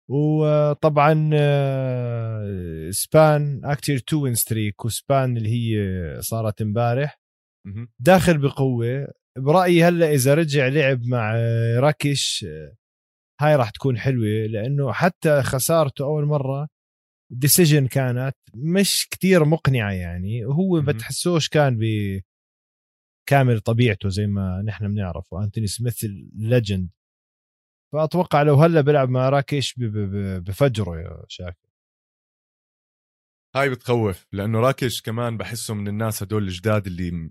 [0.08, 3.60] وطبعا آه، سبان
[4.06, 5.76] two win streak وسبان اللي هي
[6.20, 7.20] صارت امبارح.
[7.98, 9.08] داخل بقوة.
[9.38, 12.76] برأيي هلأ إذا رجع لعب مع آه، راكيتش آه،
[13.40, 14.46] هاي راح تكون حلوة.
[14.46, 16.68] لأنه حتى خسارته أول مرة
[17.32, 20.44] decision كانت مش كتير مقنعة يعني.
[20.44, 20.84] وهو مهم.
[20.84, 21.82] بتحسوش كان ب
[23.28, 26.90] كامل طبيعته زي ما نحن بنعرف وانتوني سميث ال legend
[27.92, 29.28] فأتوقع لو هلا بيلعب مع
[29.78, 31.68] ب- بفجره يا شاكر.
[33.56, 37.30] هاي بتخوف لأنه راكيتش كمان بحسه من الناس هدول الجداد اللي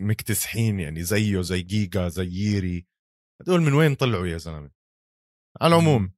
[0.00, 2.86] مكتسحين يعني زيه زي جيجا زي ييري.
[3.40, 4.70] هدول من وين طلعوا يا زلمة؟
[5.60, 6.12] على العموم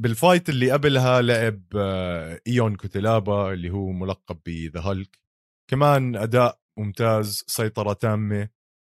[0.00, 1.62] بال fight اللي قبلها لعب
[2.46, 5.18] إيون كوتيلابا اللي هو ملقب ب The Hulk.
[5.70, 8.48] كمان أداء ممتاز سيطرة تامة.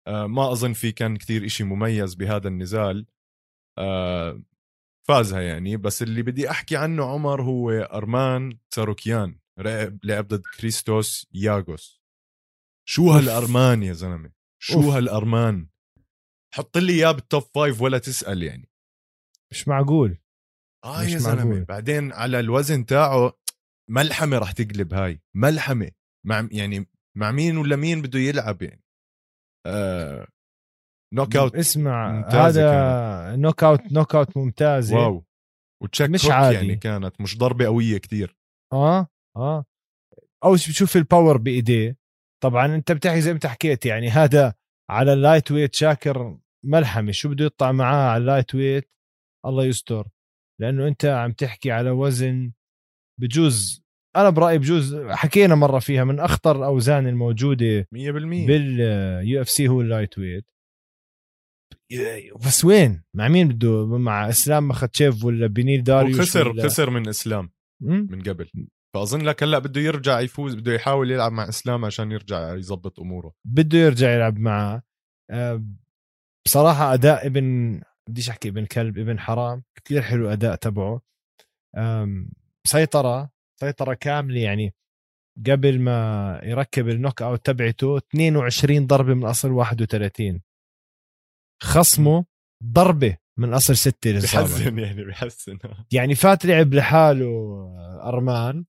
[0.07, 3.05] ما أظن في كان كتير إشي مميز بهذا النزال.
[3.79, 4.43] آه،
[5.07, 9.39] فازها يعني بس اللي بدي أحكي عنه عمر هو أرمان تساروكيان
[10.03, 12.01] لعب ضد كريستوس ياغوس.
[12.89, 13.11] شو.
[13.11, 14.85] هالأرمان يا زلمة؟ شو أوف.
[14.85, 15.67] هالأرمان؟
[16.53, 18.69] حط لي إياه بال top five ولا تسأل يعني.
[19.51, 20.17] مش معقول.
[20.85, 21.65] آه مش يا زلمة.
[21.65, 23.39] بعدين على الوزن تاعه
[23.89, 25.91] ملحمة رح تقلب هاي ملحمة.
[26.25, 28.83] مع يعني مع مين ولا مين بده يلعب يعني.
[29.67, 30.27] آه
[31.13, 34.95] knockout اسمع هذا knockout knockout ممتازة.
[34.97, 35.25] wow.
[35.83, 36.55] وتشيك مش مش عادي.
[36.55, 38.37] يعني كانت مش ضربة قوية كتير.
[38.73, 39.65] آه آه.
[40.43, 41.97] اول شيء بتشوف ال power بإيديه.
[42.43, 44.53] طبعا أنت بتحكي زي ما أنت حكيت يعني هذا
[44.91, 47.11] على ال lightweight شاكر ملحمة.
[47.11, 48.91] شو بده يطلع معاه على ال lightweight
[49.45, 50.07] الله يستر.
[50.61, 52.51] لأنه أنت عم تحكي على وزن
[53.21, 57.87] بجوز أنا برأيي بجوز حكينا مرة فيها من أخطر الاوزان الموجودة 100%
[58.47, 60.45] بال UFC هو ال lightweight
[62.45, 66.63] بس وين؟ مع مين بده؟ مع إسلام مخاتشيف ولا بنيل داريوش وخسر ولا...
[66.63, 67.49] خسر من إسلام؟
[67.81, 68.49] من قبل.
[68.95, 73.33] فأظن لك هلأ بده يرجع يفوز بده يحاول يلعب مع إسلام عشان يرجع يظبط أموره.
[73.45, 74.83] بده يرجع يلعب معه.
[75.31, 75.63] آه،
[76.45, 79.63] بصراحة أداء ابن بديش أحكي ابن كلب ابن حرام.
[79.75, 81.01] كثير حلو أداء تبعه.
[82.67, 83.36] سيطرة.
[83.59, 84.73] سيطرة كاملة يعني
[85.47, 90.41] قبل ما يركب النوك أوت تبعته 22 ضربة من أصل 31
[91.63, 92.25] خصمه
[92.63, 94.43] ضربة من أصل ستة اللي صابها.
[94.43, 95.59] بحزن يعني بحزن.
[95.91, 97.27] يعني فات لعب لحاله
[98.03, 98.65] أرمان.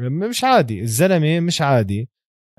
[0.00, 2.08] مش عادي الزلمة مش عادي.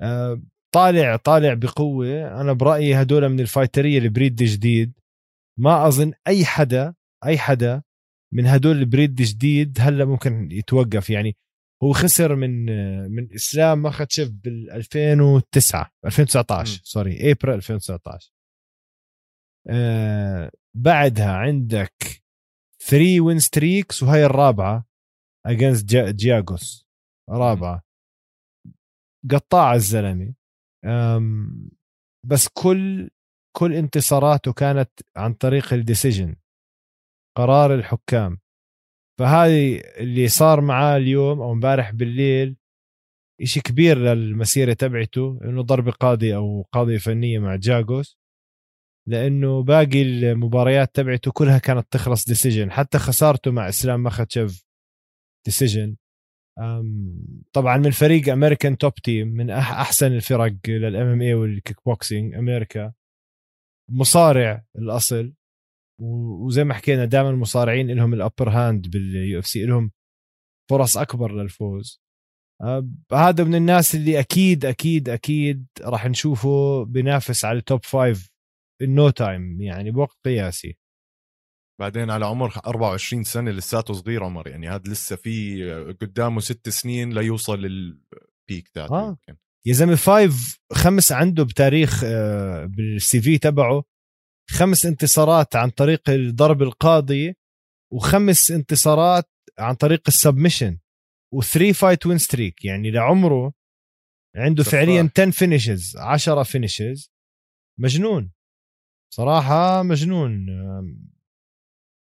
[0.00, 0.42] آه،
[0.74, 2.40] طالع طالع بقوة.
[2.40, 4.92] أنا برأيي هدول من الفايترية البريد جديد
[5.58, 6.94] ما أظن أي حدا
[7.26, 7.82] أي حدا
[8.34, 11.10] من هدول البريد جديد هلا ممكن يتوقف.
[11.10, 11.36] يعني
[11.82, 12.66] هو خسر من
[13.10, 16.80] من إسلام مخاتشيف بال 2009 2019 م.
[16.84, 18.32] سوري إبريل 2019
[19.68, 22.22] آه بعدها عندك
[22.80, 24.86] 3 win streaks وهي الرابعة
[25.46, 26.86] against جياغوس.
[27.30, 27.82] رابعة.
[29.30, 30.34] قطاع الزلمة.
[32.26, 33.10] بس كل
[33.56, 36.36] كل انتصاراته كانت عن طريق ال decision
[37.36, 38.38] قرار الحكام.
[39.18, 42.56] فهذه اللي صار معاه اليوم أو امبارح بالليل
[43.42, 48.18] إشي كبير للمسيرة تبعته إنه ضربة قاضية أو قاضية فنية مع جاغوس
[49.08, 54.64] لأنه باقي المباريات تبعته كلها كانت تخلص decision حتى خسارته مع إسلام مخاتشيف
[55.46, 55.96] decision
[57.52, 62.92] طبعا من فريق امريكان توب تيم من أحسن الفرق لل MMA وال kickboxing أمريكا
[63.90, 65.32] مصارع الأصل.
[66.00, 69.90] وزي ما حكينا دائما المصارعين لهم ال upper hand بال UFC لهم
[70.70, 72.02] فرص أكبر للفوز.
[72.62, 78.30] آه، هذا من الناس اللي أكيد أكيد أكيد راح نشوفه بينافس على ال top five
[78.82, 80.78] ال no time يعني بوقت قياسي.
[81.80, 85.64] بعدين على عمر 24 سنة لساته صغير عمر يعني هذا لسه في
[86.00, 89.08] قدامه ست سنين ليوصل لل peak تاعته آه.
[89.08, 89.36] يمكن.
[89.66, 93.84] يا زلمة five خمس عنده بتاريخ آه، بالسي في تبعه.
[94.50, 97.36] خمس انتصارات عن طريق الضرب القاضي
[97.92, 100.78] وخمس انتصارات عن طريق ال submission
[101.34, 102.64] و three fight win streak.
[102.64, 103.52] يعني لعمره
[104.36, 104.72] عنده سفاح.
[104.72, 107.12] فعليا 10 finishes 10 finishes
[107.80, 108.32] مجنون.
[109.14, 110.46] صراحة مجنون.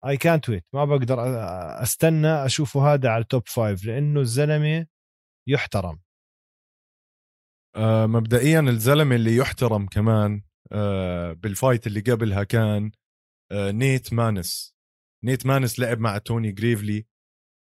[0.07, 1.19] اي كانت ويت ما بقدر
[1.83, 4.87] أستنى أشوفه هذا على ال top five لأنه الزلمة
[5.49, 6.01] يحترم.
[7.77, 10.43] آه مبدئيا الزلمة اللي يحترم كمان
[11.33, 12.91] بال fight اللي قبلها كان
[13.53, 14.75] آه نيت مانس.
[15.25, 17.07] نيت مانس لعب مع توني جريفلي.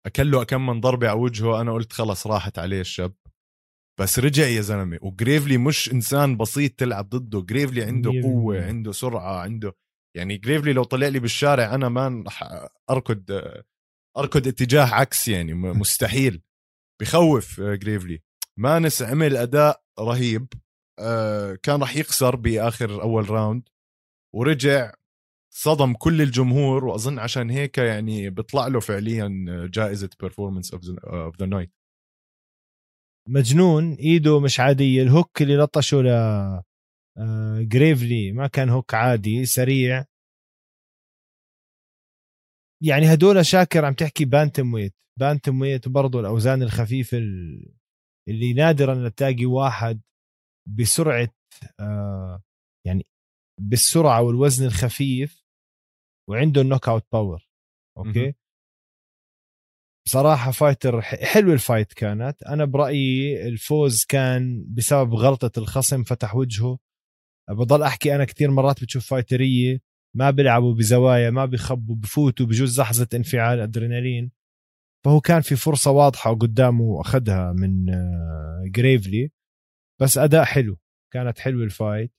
[0.06, 3.14] اكل له كم من ضربة على وجهه أنا قلت خلص راحت عليه الشاب
[4.00, 7.40] بس رجع يا زلمة وجريفلي مش إنسان بسيط تلعب ضده.
[7.40, 8.64] جريفلي عنده قوة.
[8.66, 9.76] عنده سرعة عنده
[10.16, 12.42] يعني جريفلي لو طلع لي بالشارع أنا ما رح
[12.90, 13.24] أركض
[14.18, 16.42] أركض اتجاه عكس يعني مستحيل.
[17.00, 18.22] بخوف آه، جريفلي.
[18.58, 20.46] مانس عمل أداء رهيب.
[20.54, 20.67] آه،
[21.62, 23.68] كان رح يخسر بآخر أول راوند
[24.34, 24.92] ورجع
[25.54, 29.28] صدم كل الجمهور وأظن عشان هيك يعني بيطلع له فعليا
[29.74, 30.82] جائزة performance of
[31.40, 31.72] the night
[33.28, 36.08] مجنون إيده مش عادية ال hook اللي لطشه ل
[37.18, 40.04] آه، جريفلي ما كان hook عادي سريع.
[42.82, 47.74] يعني هدول شاكر عم تحكي bantamweight bantamweight وبرضه الأوزان الخفيفة ال-
[48.28, 50.00] اللي نادرا تلاقي واحد.
[50.68, 51.28] بسرعة
[51.80, 52.42] آه،
[52.86, 53.06] يعني
[53.60, 55.44] بالسرعة والوزن الخفيف
[56.30, 57.48] وعنده ال knockout power
[57.98, 58.34] okay.
[60.06, 62.42] بصراحة fighter حلو ال fight كانت.
[62.42, 66.78] أنا برأيي الفوز كان بسبب غلطة الخصم فتح وجهه.
[67.50, 69.80] بضل أحكي أنا كثير مرات بتشوف fighter ية
[70.16, 74.30] ما بيلعبوا بزوايا ما بيخبوا بفوتوا بجوز لحظة انفعال أدرينالين
[75.04, 79.30] فهو كان في فرصة واضحة وقدامه أخذها من آه، جريفلي
[80.00, 80.78] بس أداء حلو
[81.12, 82.12] كانت حلوة الفايت.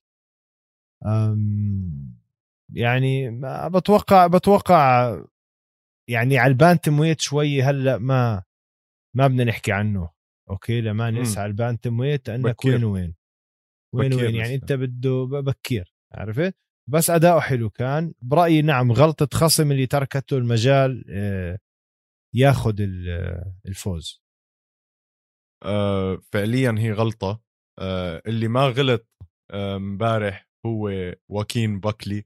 [2.73, 5.15] يعني ما بتوقع بتوقع
[6.09, 8.43] يعني على البانتم ويت شوي هلأ ما
[9.15, 10.09] ما بدنا نحكي عنه.
[10.49, 11.11] أوكي؟ لما.
[11.11, 12.65] نسعى البانتم ويت لانك.
[12.65, 13.15] وين وين؟
[13.93, 14.55] وين وين؟ يعني.
[14.55, 16.55] أنت بده بكير عرفت؟
[16.89, 18.13] بس أداؤه حلو كان.
[18.21, 21.59] برأيي نعم غلطة خصم اللي تركته المجال آه،
[22.35, 24.23] ياخذ ال- الفوز.
[25.63, 27.41] آه، فعليا هي غلطة.
[28.27, 29.07] اللي ما غلط
[29.51, 32.25] آه، امبارح هو واكين باكلي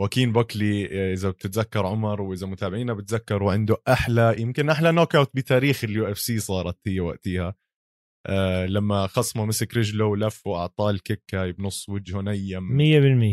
[0.00, 5.84] واكين باكلي آه، إذا بتتذكر عمر وإذا متابعينا بتذكروا عنده أحلى يمكن أحلى knockout بتاريخ
[5.84, 7.54] ال UFC صارت هي وقتها.
[8.28, 12.76] آه، لما خصمه مسك رجله ولف وأعطاه ال kick هاي بنص وجهه نيم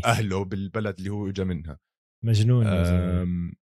[0.02, 1.80] 100% أهله بالبلد اللي هو اجى منها.
[2.24, 2.66] مجنون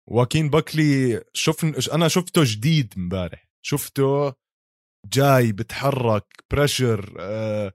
[0.10, 3.48] واكين باكلي شوف أنا شفته جديد امبارح.
[3.66, 4.34] شفته
[5.14, 7.74] جاي بتحرك pressure أه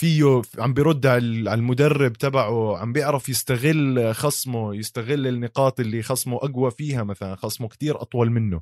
[0.00, 6.70] فيه عم بيرد على المدرب تبعه عم بيعرف يستغل خصمه يستغل النقاط اللي خصمه أقوى
[6.70, 8.60] فيها مثلا خصمه كتير أطول منه.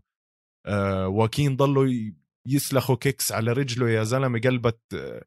[0.66, 2.14] أه واكين ضله ي-
[2.48, 5.24] يسلخه kicks على رجله يا زلمة قلبت آه،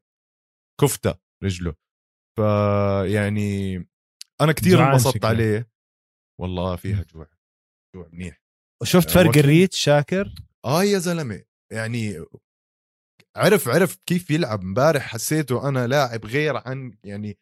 [0.80, 1.74] كفتة رجله.
[2.36, 3.76] فيعني
[4.40, 5.24] أنا كتير انبسطت.
[5.24, 5.70] عليه.
[6.40, 7.26] والله فيها جوع
[7.96, 8.42] جوع منيح.
[8.84, 10.34] شفت آه، فرق الريتش شاكر؟
[10.64, 11.42] آه يا زلمة.
[11.72, 12.24] يعني
[13.36, 17.38] عرف عرف كيف يلعب امبارح حسيته أنا لاعب غير عن يعني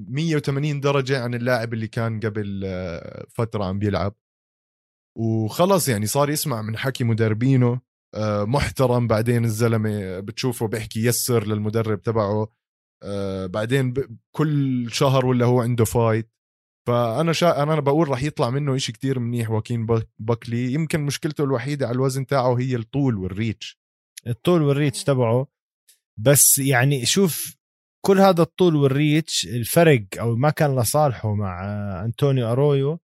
[0.00, 4.14] 180 درجة عن اللاعب اللي كان قبل آه، فترة عم بيلعب.
[5.18, 7.80] وخلص يعني صار يسمع من حكي مدربينه
[8.14, 12.52] آه، محترم بعدين الزلمة بتشوفه بيحكي يسر للمدرب تبعه
[13.02, 13.94] آه، بعدين
[14.36, 16.30] كل شهر ولا هو عنده fight
[16.88, 17.62] فأنا شا...
[17.62, 21.94] أنا بقول راح يطلع منه إشي كتير منيح واكين باك- باكلي يمكن مشكلته الوحيدة على
[21.94, 23.77] الوزن تاعه هي الطول وال reach
[24.26, 25.46] الطول وال reach تبعه.
[26.16, 27.56] بس يعني شوف
[28.06, 31.64] كل هذا الطول وال reach الفرق أو ما كان لصالحه مع
[32.04, 32.98] انطونيو أرويو.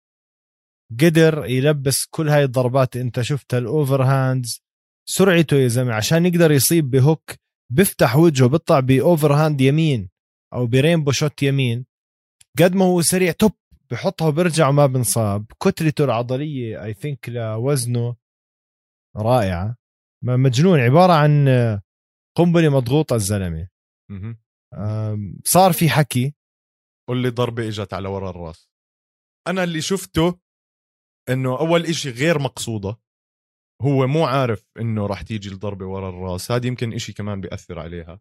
[1.01, 4.63] قدر يلبس كل هاي الضربات أنت شفتها ال overhands.
[5.09, 7.31] سرعته يا زلمة عشان يقدر يصيب ب hook
[7.71, 10.11] بيفتح وجهه بيطلع ب overhand يمين
[10.55, 11.87] أو ب rainbow shot يمين.
[12.59, 13.53] قد ما هو سريع توب
[13.91, 15.47] بحطها وبرجع وما بنصاب.
[15.61, 18.17] كتلته العضلية I think لوزنه
[19.17, 19.82] رائعة.
[20.23, 21.83] مجنون عبارة عن آه،
[22.37, 23.69] قنبلة مضغوطة الزلمة.
[25.45, 26.35] صار في حكي.
[27.09, 28.71] قول لي ضربة إجت على ورا الراس.
[29.49, 30.41] أنا اللي شفته
[31.29, 32.99] إنه أول إشي غير مقصودة.
[33.83, 36.51] هو مو عارف إنه راح تيجي الضربة ورا الراس.
[36.51, 38.21] هذا يمكن إشي كمان بيأثر عليها.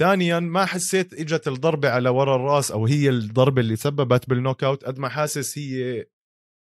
[0.00, 4.84] ثانيا ما حسيت إجت الضربة على ورا الراس أو هي الضربة اللي سببت بال knockout.
[4.84, 6.06] قد ما حاسس هي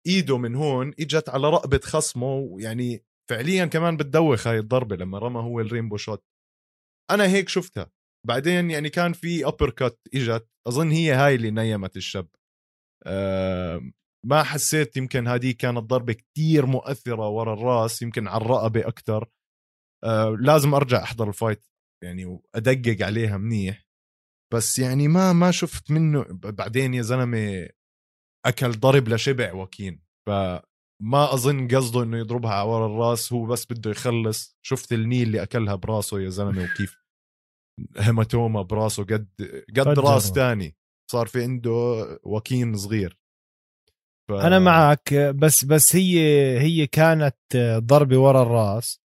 [0.07, 2.33] إيده من هون إجت على رقبة خصمه.
[2.35, 6.25] ويعني فعليا كمان بتدوخ هاي الضربة لما رمى هو ال rainbow shot.
[7.11, 7.91] أنا هيك شفتها.
[8.27, 10.49] بعدين يعني كان في uppercut إجت.
[10.67, 12.27] أظن هي هاي اللي نيمت الشاب
[13.05, 13.91] أه
[14.25, 19.29] ما حسيت يمكن هذه كانت ضربة كتير مؤثرة ورا الراس يمكن على الرقبة أكثر
[20.03, 21.65] أه لازم أرجع أحضر الفايت
[22.03, 23.87] يعني وأدقق عليها منيح.
[24.53, 26.25] بس يعني ما ما شفت منه.
[26.29, 27.69] بعدين يا زلمة
[28.45, 30.03] أكل ضرب لشبع وكين.
[31.01, 34.57] فما أظن قصده إنه يضربها على ورا الرأس هو بس بده يخلص.
[34.61, 36.97] شفت النيل اللي أكلها براسه يا زلمة وكيف
[37.97, 39.27] هيماتوما براسه قد
[39.77, 39.99] قد.
[39.99, 40.75] راس تاني.
[41.11, 41.71] صار في عنده
[42.23, 43.17] وكين صغير.
[44.29, 44.31] ف...
[44.31, 46.19] أنا معك بس بس هي
[46.59, 47.37] هي كانت
[47.77, 49.01] ضربة ورا الرأس.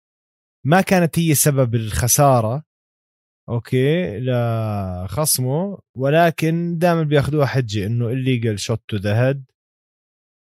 [0.66, 2.64] ما كانت هي سبب الخسارة
[3.50, 5.80] okay لخصمه.
[5.98, 9.44] ولكن دائما بياخذوها حجة إنه ال illegal shot to the head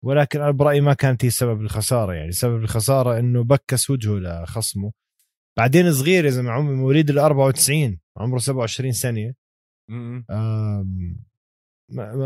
[0.06, 2.32] ولكن أنا برأيي ما كانت هي سبب الخسارة يعني.
[2.32, 4.92] سبب الخسارة إنه بكس وجهه لخصمه.
[5.58, 9.34] بعدين صغير يا زلمة عمره مواليد ال 94 عمره 27 سنة.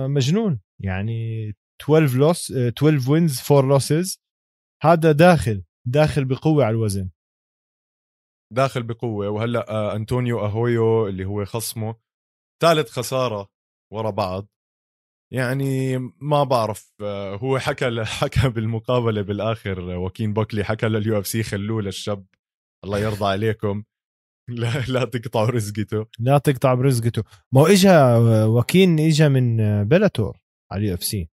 [0.07, 1.49] مجنون يعني.
[1.81, 4.21] 12 loss 12 wins 4 losses
[4.81, 7.09] هذا داخل داخل بقوة على الوزن.
[8.53, 9.29] داخل بقوة.
[9.29, 11.95] وهلأ آه، أنطونيو أهويو اللي هو خصمه.
[12.61, 13.49] ثالث خسارة
[13.93, 14.47] ورا بعض.
[15.33, 21.81] يعني ما بعرف آه، هو حكى حكى بالمقابلة بالآخر وكين بوكلي حكى لل UFC خلوه
[21.81, 22.25] للشاب.
[22.83, 23.83] الله يرضى عليكم.
[24.49, 26.05] لا لا تقطعوا رزقته.
[26.19, 27.23] لا تقطع برزقته.
[27.51, 27.89] ما هو اجى
[28.45, 30.37] وكين اجى من بيلاتور
[30.71, 31.29] على ال UFC.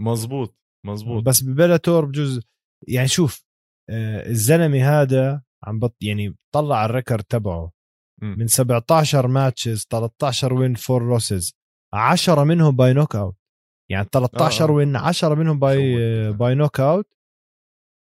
[0.00, 0.56] مزبوط
[0.86, 2.40] مزبوط بس ببيلاتور بجوز
[2.88, 3.44] يعني شوف
[3.90, 7.72] آه، الزلمة هذا عم بط يعني طلع ال record تبعه.
[8.22, 11.56] من 17 matches 13 win 4 losses
[11.96, 13.36] 10 منهم by knockout
[13.90, 14.72] يعني 13 آه.
[14.72, 17.08] win 10 منهم by by knockout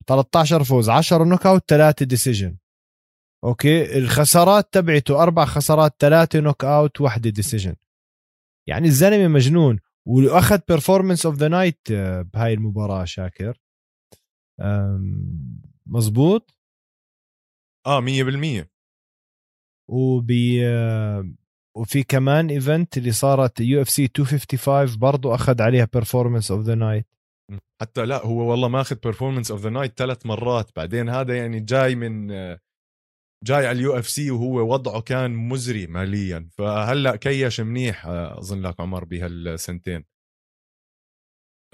[0.06, 2.56] 13 فوز 10 knockout 3 decision
[3.44, 7.76] okay؟ الخسارات تبعته أربع خسارات ثلاثة knockout واحدة decision
[8.68, 9.80] يعني الزلمة مجنون.
[10.06, 11.92] وأخذ performance of the night
[12.32, 13.60] بهاي المباراة شاكر.
[15.86, 16.54] مزبوط؟
[17.86, 18.66] آه 100%
[19.90, 20.66] وبي
[21.78, 27.06] وفي كمان event اللي صارت UFC 255 برضه أخذ عليها performance of the night
[27.80, 30.76] حتى لا هو والله ماخذ performance of the night ثلاث مرات.
[30.76, 32.28] بعدين هذا يعني جاي من
[33.44, 36.48] جاي على ال UFC وهو وضعه كان مزري ماليا.
[36.52, 40.04] فهلأ كيش منيح أظن لك عمر بهالسنتين.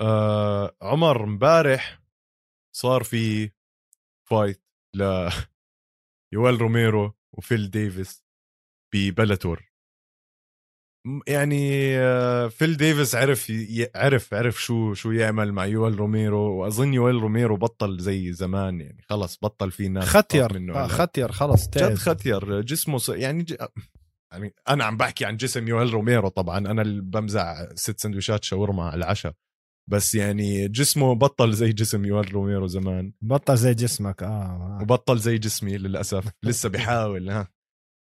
[0.00, 2.02] آه عمر مبارح
[2.76, 3.50] صار في
[4.30, 4.62] fight
[4.96, 5.28] ل
[6.34, 8.24] يوال روميرو وفيل ديفيس
[8.94, 9.73] ببلاتور.
[11.26, 13.52] يعني آه، فيل ديفيس عرف
[13.94, 19.04] عرف عرف شو شو يعمل مع يوال روميرو وأظن يوال روميرو بطل زي زمان يعني
[19.08, 20.86] خلص بطل في ناس ختير منه آه.
[20.86, 21.94] ختير خلص جد.
[21.94, 23.00] ختير جسمه.
[23.08, 23.56] يعني ج...
[24.32, 28.84] يعني أنا عم بحكي عن جسم يوهل روميرو طبعا أنا اللي بمزع ست سندويشات شاورما
[28.84, 29.32] على العشاء
[29.90, 34.78] بس يعني جسمه بطل زي جسم يوهل روميرو زمان بطل زي جسمك آه, آه.
[34.82, 37.48] وبطل زي جسمي للأسف لسه بحاول ها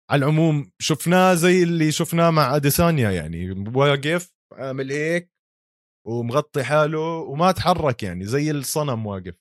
[0.10, 3.52] على العموم شفناه زي اللي شفناه مع أديسانيا يعني.
[3.76, 5.32] واقف عامل هيك
[6.08, 9.36] ومغطي حاله وما تحرك يعني زي الصنم واقف.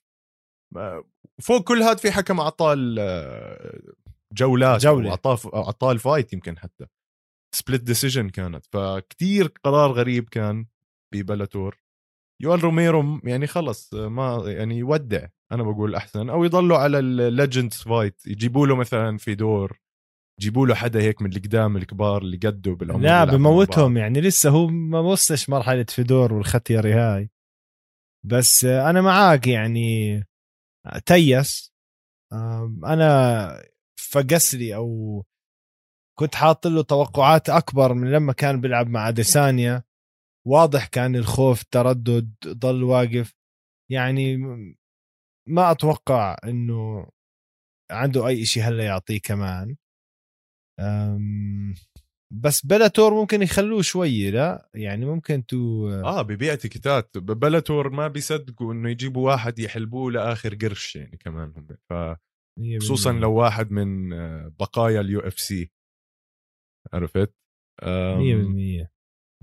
[1.41, 2.75] فوق كل هذا في حكم أعطاه
[4.33, 5.09] جولات جولة.
[5.09, 6.85] أعطاه أعطاه ال fight يمكن حتى.
[7.55, 8.65] split decision كانت.
[8.65, 10.65] فكتير قرار غريب كان
[11.13, 11.79] ببلاتور.
[12.41, 16.29] يوال روميرو يعني خلص ما يعني يودع أنا بقول أحسن.
[16.29, 19.79] أو يضلوا على ال legends fight يجيبوا له مثلا في دور.
[20.39, 23.97] يجيبوا له حدا هيك من القدام الكبار اللي قدوا بالعمر لا بموتهم.
[23.97, 24.21] يعني.
[24.21, 27.29] لسه هو ما وصلش مرحلة فيدور والختيري هاي.
[28.25, 30.23] بس أنا معاك يعني.
[31.05, 31.73] تيس
[32.85, 33.63] أنا
[34.11, 35.25] فقس لي أو
[36.19, 39.83] كنت حاط له توقعات أكبر من لما كان بيلعب مع أديسانيا.
[40.47, 43.33] واضح كان الخوف تردد ضل واقف.
[43.91, 44.37] يعني
[45.47, 47.09] ما أتوقع إنه
[47.91, 49.75] عنده أي شيء هلا يعطيه كمان.
[52.33, 58.73] بس بلاتور ممكن يخلوه شوي لا؟ يعني ممكن تو آه ببيع تيكيتات ببلاتور ما بيصدقوا
[58.73, 61.67] إنه يجيبوا واحد يحلبوه لآخر قرش يعني كمان هم.
[62.77, 65.71] فخصوصا لو واحد من آه، بقايا ال UFC.
[66.93, 67.35] عرفت؟
[67.83, 68.91] آم، 100%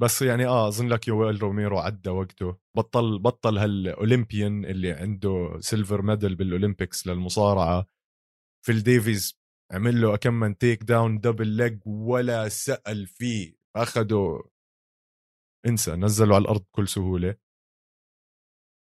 [0.01, 2.57] بس يعني آه أظن لك يويل روميرو عدى وقته.
[2.77, 7.87] بطل بطل هال Olympian اللي عنده silver medal بال Olympics للمصارعة.
[8.67, 9.41] فيل ديفيز
[9.73, 13.57] عمل له كم من takedown double leg ولا سأل فيه.
[13.77, 14.51] اخذه
[15.67, 17.37] انسى نزله على الأرض بكل سهولة.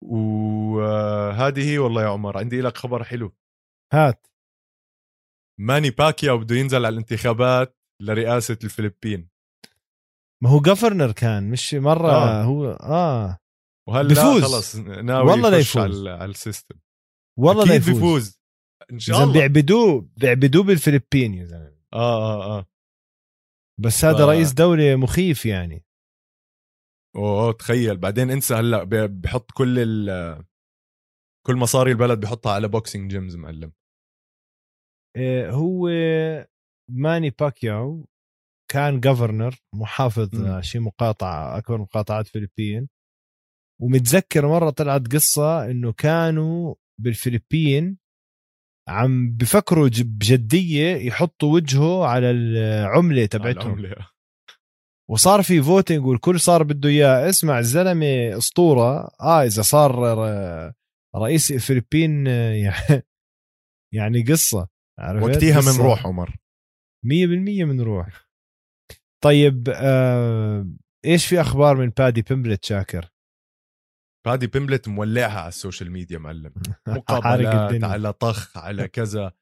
[0.05, 3.37] وهذه هي والله يا عمر عندي لك خبر حلو.
[3.93, 4.27] هات.
[5.61, 9.29] ماني باكياو بده ينزل على الانتخابات لرئاسة الفلبين.
[10.43, 12.43] ما هو governor كان مش مرة آه.
[12.43, 13.39] هو آه.
[13.89, 14.15] وهلا.
[14.15, 15.77] خلص ناوي والله يفوز.
[15.77, 16.79] على, على ال system.
[17.39, 17.95] والله أكيد يفوز.
[17.95, 18.44] بيفوز.
[18.93, 19.33] إن شاء الله.
[19.33, 21.77] بيعبدوه بيعبدوه بالفلبين يا زلمة.
[21.93, 22.67] آه آه آه.
[23.81, 25.85] بس هذا ف- رئيس دولة مخيف يعني.
[27.17, 27.97] أوه تخيل.
[27.97, 30.45] بعدين انسى هلأ بحط كل ال
[31.47, 33.73] كل مصاري البلد بحطها على boxing gyms معلم.
[35.17, 35.89] آه، هو
[36.91, 38.07] ماني باكياو
[38.73, 40.63] كان governor محافظ مم.
[40.63, 42.89] شيء مقاطعه أكبر مقاطعات فلبين.
[43.83, 47.99] ومتذكر مرة طلعت قصة إنه كانوا بالفلبين
[48.89, 53.85] عم بفكروا بجدية يحطوا وجهه على العملة تبعتهم.
[55.11, 57.29] وصار في فوتنج والكل صار بده إياه.
[57.29, 59.11] اسمع الزلمة أسطورة.
[59.21, 59.95] آه إذا صار
[61.17, 62.27] رئيس الفلبين
[62.65, 63.03] يعني-
[63.95, 64.69] يعني قصة.
[64.99, 65.73] عرفت؟ وقتها قصة.
[65.83, 66.37] من روح عمر.
[67.05, 68.25] مية بالمية من روح.
[69.25, 70.69] طيب آه
[71.05, 73.11] إيش في أخبار من بادي بيمبلت شاكر؟
[74.27, 76.53] بادي بيمبلت مولعها على ال social media معلم.
[76.89, 77.85] مقابلات.
[77.85, 79.33] على طخ على كذا.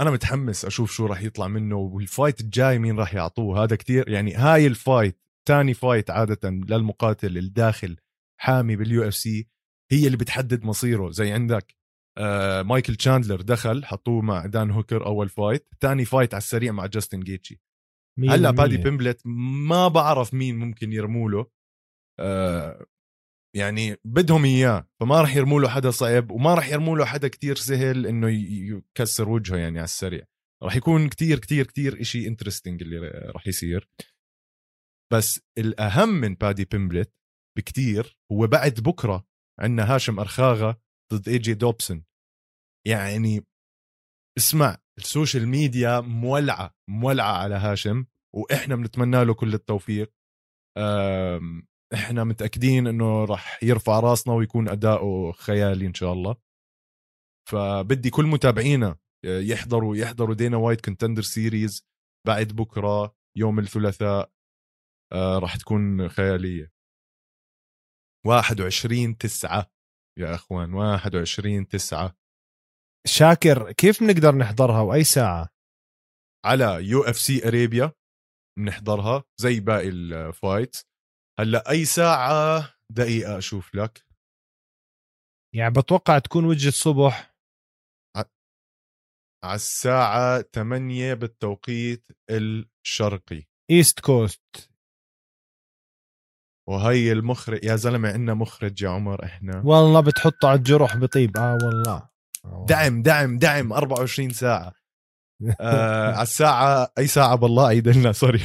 [0.00, 4.08] أنا متحمس أشوف شو راح يطلع منه وال fight الجاي مين راح يعطوه؟ هذا كتير
[4.08, 7.96] يعني هاي ال fight تاني fight عادة للمقاتل الداخل
[8.40, 9.48] حامي بال UFC
[9.92, 11.10] هي اللي بتحدد مصيره.
[11.10, 11.74] زي عندك
[12.18, 16.86] آه مايكل تشاندلر دخل حطوه مع دان هوكر أول fight تاني fight على السريع مع
[16.86, 17.60] جاستن جيتشي.
[18.18, 18.50] هلأ.
[18.50, 19.22] بادي بيمبلت
[19.66, 21.46] ما بعرف مين ممكن يرموا له.
[22.20, 22.86] آه
[23.56, 27.56] يعني بدهم إياه فما راح يرموا له حدا صعب وما راح يرموا له حدا كتير
[27.56, 30.24] سهل إنه يكسر وجهه يعني على السريع.
[30.62, 32.98] راح يكون كتير كتير كتير إشي interesting اللي
[33.34, 33.88] راح يصير.
[35.12, 37.14] بس الأهم من بادي بيمبلت
[37.58, 39.26] بكتير هو بعد بكرة
[39.60, 40.80] عندنا هاشم أرخاغا
[41.12, 42.04] ضد اي جي دوبسون
[42.86, 43.46] يعني
[44.38, 50.12] اسمع ال social media مولعة مولعة على هاشم وإحنا بنتمنى له كل التوفيق.
[51.94, 56.36] إحنا متأكدين إنه راح يرفع راسنا ويكون أداؤه خيالي إن شاء الله.
[57.50, 61.86] فبدي كل متابعينا يحضروا يحضروا دانا وايت contender series
[62.26, 64.32] بعد بكرة يوم الثلاثاء
[65.12, 66.72] آه، راح تكون خيالية.
[68.26, 69.70] 21 9
[70.18, 72.16] يا إخوان 21 9
[73.06, 75.48] شاكر كيف بنقدر نحضرها وأي ساعة؟
[76.44, 77.92] على UFC Arabia
[78.58, 80.76] بنحضرها زي باقي ال fight
[81.40, 84.06] هلأ أي ساعة دقيقة أشوف لك؟
[85.54, 87.34] يعني بتوقع تكون وجه الصبح.
[89.44, 93.42] على الساعة 8 بالتوقيت الشرقي.
[93.70, 94.70] East Coast
[96.68, 99.62] وهي المخرج يا زلمة عندنا مخرج يا عمر إحنا.
[99.64, 101.36] والله بتحطه على الجرح بطيب.
[101.36, 101.96] آه والله.
[101.96, 102.10] آه
[102.44, 102.66] والله.
[102.66, 104.72] دعم دعم دعم 24 ساعة.
[105.60, 108.40] آه على الساعة أي ساعة بالله عيد لنا سوري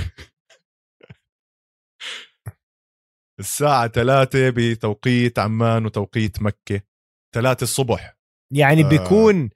[3.39, 6.81] الساعة 3 بتوقيت عمان وتوقيت مكة.
[7.35, 8.17] 3 الصبح.
[8.53, 8.89] يعني آه.
[8.89, 9.49] بيكون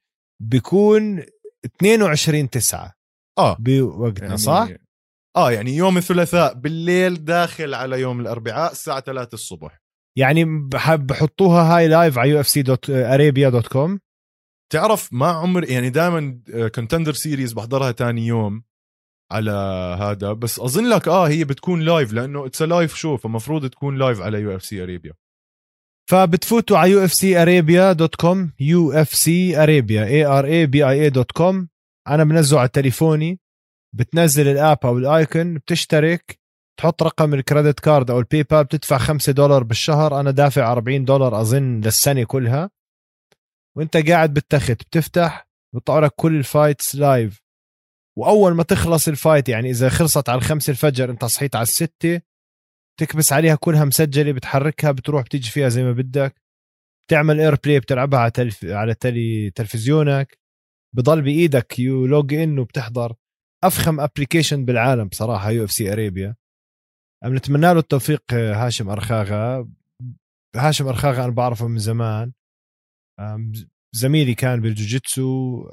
[0.44, 1.24] بيكون
[1.66, 2.94] 22 9
[3.38, 3.56] آه.
[3.60, 4.68] بوقتنا يعني صح؟
[5.36, 9.82] آه يعني يوم الثلاثاء بالليل داخل على يوم الأربعاء الساعة 3 الصبح.
[10.18, 14.00] يعني بح- بحطوها هاي live على UFC dot Arabia dot com؟
[14.74, 16.42] تعرف ما عمر يعني دائما
[16.76, 18.64] contender series بحضرها تاني يوم.
[19.32, 19.52] على
[20.00, 20.34] هذا.
[20.34, 24.40] بس أظن لك آه هي بتكون live لأنه it's live show فمفروض تكون live على
[24.40, 25.14] UFC Arabia
[26.10, 31.32] فبتفوتوا على UFC Arabia dot com UFC Arabia A R A B I A dot
[31.32, 31.70] com
[32.08, 33.40] أنا بنزله على تليفوني
[33.96, 36.40] بتنزل ال app أو ال icon بتشترك
[36.80, 40.20] تحط رقم ال credit card أو ال PayPal بتدفع 5 دولار بالشهر.
[40.20, 42.70] أنا دافع 40 دولار أظن للسنة كلها.
[43.78, 47.42] وأنت قاعد بالتخت بتفتح بيطلعوا لك كل ال fights live
[48.18, 52.22] وأول ما تخلص ال fight يعني إذا خلصت على الخمسة الفجر أنت صحيت على الستة
[53.00, 56.42] تكبس عليها كلها مسجلة بتحركها بتروح بتيجي فيها زي ما بدك
[57.08, 58.66] بتعمل AirPlay بتلعبها على تلف...
[58.66, 59.50] على تلي...
[59.50, 60.40] تلفزيونك
[60.96, 63.16] بضل بإيدك you log in وبتحضر.
[63.64, 66.36] أفخم application بالعالم بصراحة UFC Arabia
[67.26, 69.70] بنتمنى له التوفيق هاشم أرخاغا.
[70.56, 72.32] هاشم أرخاغا أنا بعرفه من زمان.
[73.96, 75.64] زميلي كان بالجوجيتسو.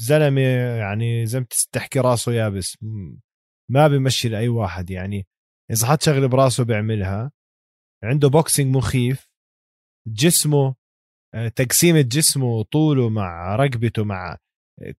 [0.00, 0.40] زلمة
[0.78, 2.76] يعني زي ما تحكي راسه يابس.
[3.70, 5.26] ما بيمشي لأي واحد يعني.
[5.70, 7.32] إذا حط شغلة براسه بيعملها
[8.04, 9.28] عنده boxing مخيف.
[10.08, 10.74] جسمه
[11.34, 14.36] آه، تقسيمة جسمه طوله مع رقبته مع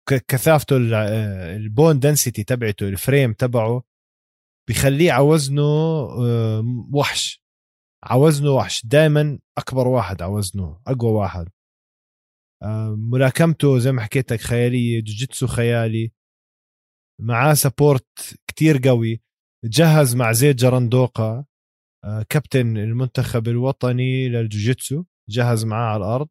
[0.09, 3.83] ك- كثافته آه، ال bone density تبعته ال frame تبعه
[4.69, 7.43] بخليه على وزنه آه، وحش.
[8.03, 8.85] على وزنه وحش.
[8.85, 11.45] دائما أكبر واحد على وزنه أقوى واحد.
[11.45, 11.51] آه،
[13.11, 16.11] ملاكمته زي ما حكيت لك خيالية جوجيتسو خيالي
[17.21, 19.21] معاه support كتير قوي
[19.65, 21.45] جهز مع زيد جرندوقا
[22.05, 26.29] آه، كابتن المنتخب الوطني للجوجيتسو جهز معاه على الأرض.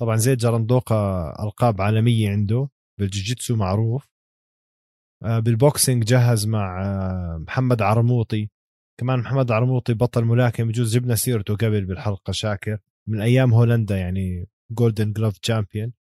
[0.00, 2.68] طبعا زيد جرندوقا ألقاب عالمية عنده
[3.00, 4.08] بالجوجيتسو معروف.
[5.24, 8.48] آه، بال boxing جهز مع آه، محمد عرموطي.
[9.00, 12.78] كمان محمد عرموطي بطل ملاكم بجوز جبنا سيرته قبل بالحلقة شاكر.
[13.08, 15.92] من أيام هولندا يعني golden glove champion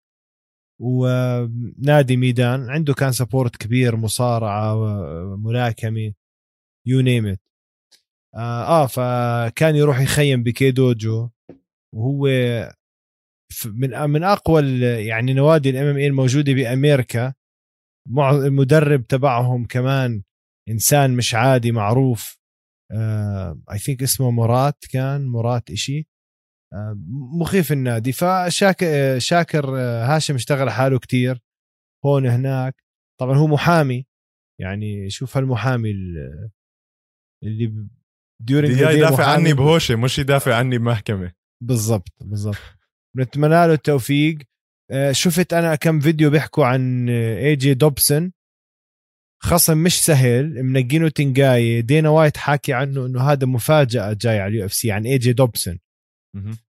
[0.81, 4.77] ونادي ميدان عنده كان support كبير مصارعة
[5.37, 6.13] ملاكمة
[6.87, 7.41] you name it
[8.35, 11.31] آه, آه فكان يروح يخيم بكيدوجو
[11.95, 12.27] وهو
[13.67, 17.35] من من أقوى يعني نوادي ال MMA الموجودة بامريكا
[18.19, 20.23] المدرب تبعهم كمان
[20.69, 22.39] إنسان مش عادي معروف.
[22.93, 26.05] I uh, think اسمه مرات كان مرات uh,
[27.41, 28.13] مخيف النادي.
[28.13, 31.41] فشاكر شاكر uh, هاشم اشتغل حاله كتير.
[32.05, 32.83] هون هناك.
[33.21, 34.07] طبعا هو محامي.
[34.61, 35.91] يعني شوف هالمحامي
[37.43, 37.87] اللي
[38.41, 41.33] ديورينج يدافع عني بهوشة مش يدافع عني بمحكمة.
[41.63, 42.57] بالضبط بالضبط.
[43.17, 44.39] بنتمنى له التوفيق.
[44.91, 48.33] آه، شفت أنا كم فيديو بيحكوا عن اي جي دوبسون
[49.43, 50.63] خصم مش سهل.
[50.63, 51.81] منقينه تنقاية.
[51.81, 55.79] دانا وايت حاكي عنه إنه هذا مفاجأة جاي على ال UFC عن اي جي دوبسون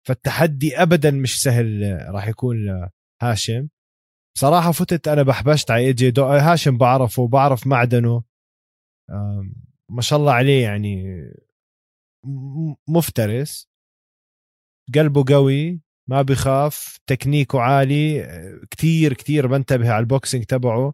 [0.03, 2.57] فالتحدي ابدا مش سهل راح يكون
[3.21, 3.67] لهاشم
[4.35, 6.25] بصراحة فتت أنا بحبشت على اي جي دو...
[6.25, 8.23] هاشم بعرفه بعرف معدنه.
[9.89, 11.05] ما شاء الله عليه يعني
[12.87, 13.69] مفترس.
[14.95, 18.27] قلبه قوي ما بخاف تكنيكه عالي
[18.71, 20.93] كتير كتير بنتبه على ال boxing تبعه.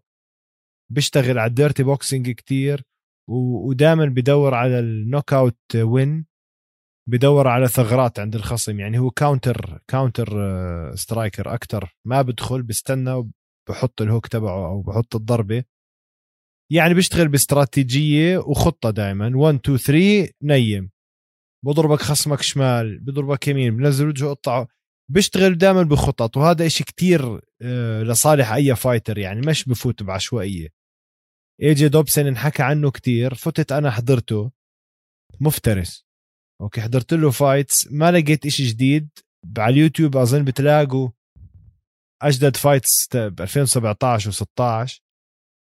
[0.91, 2.83] بيشتغل على ال dirty boxing كتير
[3.29, 6.28] ودائما بدور على ال knockout win.
[7.11, 8.79] بدور على ثغرات عند الخصم.
[8.79, 10.27] يعني هو counter counter
[10.95, 13.31] striker أكثر ما بدخل بستنى
[13.69, 15.63] بحط ال hook تبعه أو بحط الضربة.
[16.71, 20.91] يعني بيشتغل باستراتيجية وخطة دائما 1 2 3 نيم.
[21.65, 24.67] بضربك خصمك شمال بضربك يمين بنزل وجهه قطعه
[25.11, 26.37] بيشتغل دائما بخطط.
[26.37, 30.69] وهذا إشي كتير آه، لصالح أي fighter يعني مش بفوت بعشوائية.
[31.61, 33.33] اي جي دوبسون انحكى عنه كتير.
[33.35, 34.51] فتت أنا حضرته.
[35.41, 36.08] مفترس.
[36.61, 39.09] okay حضرت له fights ما لقيت إشي جديد.
[39.57, 41.09] على اليوتيوب أظن بتلاقوا
[42.21, 44.99] أجدد fights ب 2017 و16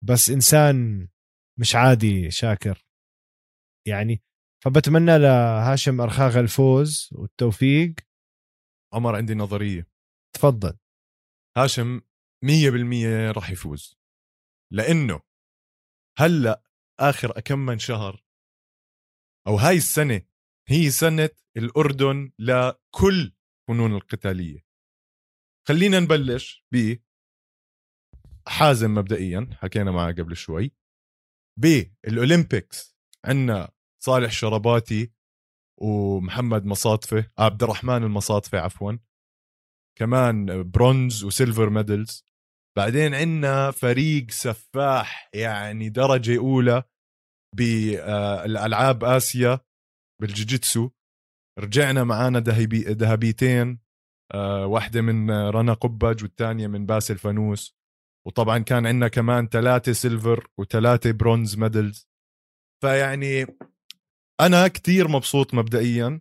[0.04, 1.08] بس إنسان
[1.60, 2.86] مش عادي شاكر.
[3.86, 4.22] يعني
[4.64, 7.94] فبتمنى لهاشم أرخاغا الفوز والتوفيق.
[8.94, 9.86] عمر عندي نظرية.
[10.36, 10.78] تفضل.
[11.56, 12.00] هاشم
[12.44, 13.96] 100% راح يفوز.
[14.72, 15.20] لأنه
[16.18, 16.62] هلأ
[17.00, 18.24] آخر كم من شهر
[19.46, 20.33] أو هاي السنة
[20.68, 23.32] هي سنة الأردن لكل
[23.68, 24.64] فنون القتالية.
[25.68, 26.96] خلينا نبلش ب
[28.48, 30.72] حازم مبدئيا حكينا معه قبل شوي.
[31.60, 33.72] بال Olympics عندنا
[34.04, 35.12] صالح شرباتي
[35.80, 38.92] ومحمد مصاطفة عبد الرحمن المصاطفة عفوا
[39.98, 42.26] كمان bronze و silver medals.
[42.76, 46.82] بعدين عندنا فريق سفاح يعني درجة أولى
[47.56, 49.60] بالالعاب آسيا.
[50.22, 50.90] بالجوجيتسو
[51.58, 53.84] رجعنا معانا ذهبي ذهبيتين
[54.34, 57.76] آه، واحدة من رنا قبج والثانيه من باسل فانوس
[58.26, 62.08] وطبعا كان عندنا كمان ثلاثة silver وثلاثه bronze medals.
[62.82, 63.46] فيعني
[64.40, 66.20] أنا كتير مبسوط مبدئيا.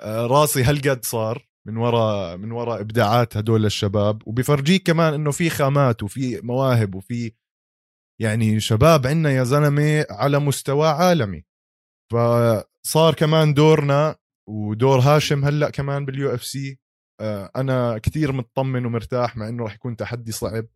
[0.00, 4.28] آه، راسي هالقد صار من وراء من وراء إبداعات هدول الشباب.
[4.28, 7.32] وبفرجيك كمان إنه في خامات وفي مواهب وفي
[8.20, 11.44] يعني شباب عندنا يا زلمة على مستوى عالمي.
[12.86, 14.16] فصار كمان دورنا
[14.48, 16.78] ودور هاشم هلأ كمان بال UFC
[17.20, 20.66] آه، أنا كثير مطمن ومرتاح مع إنه راح يكون تحدي صعب.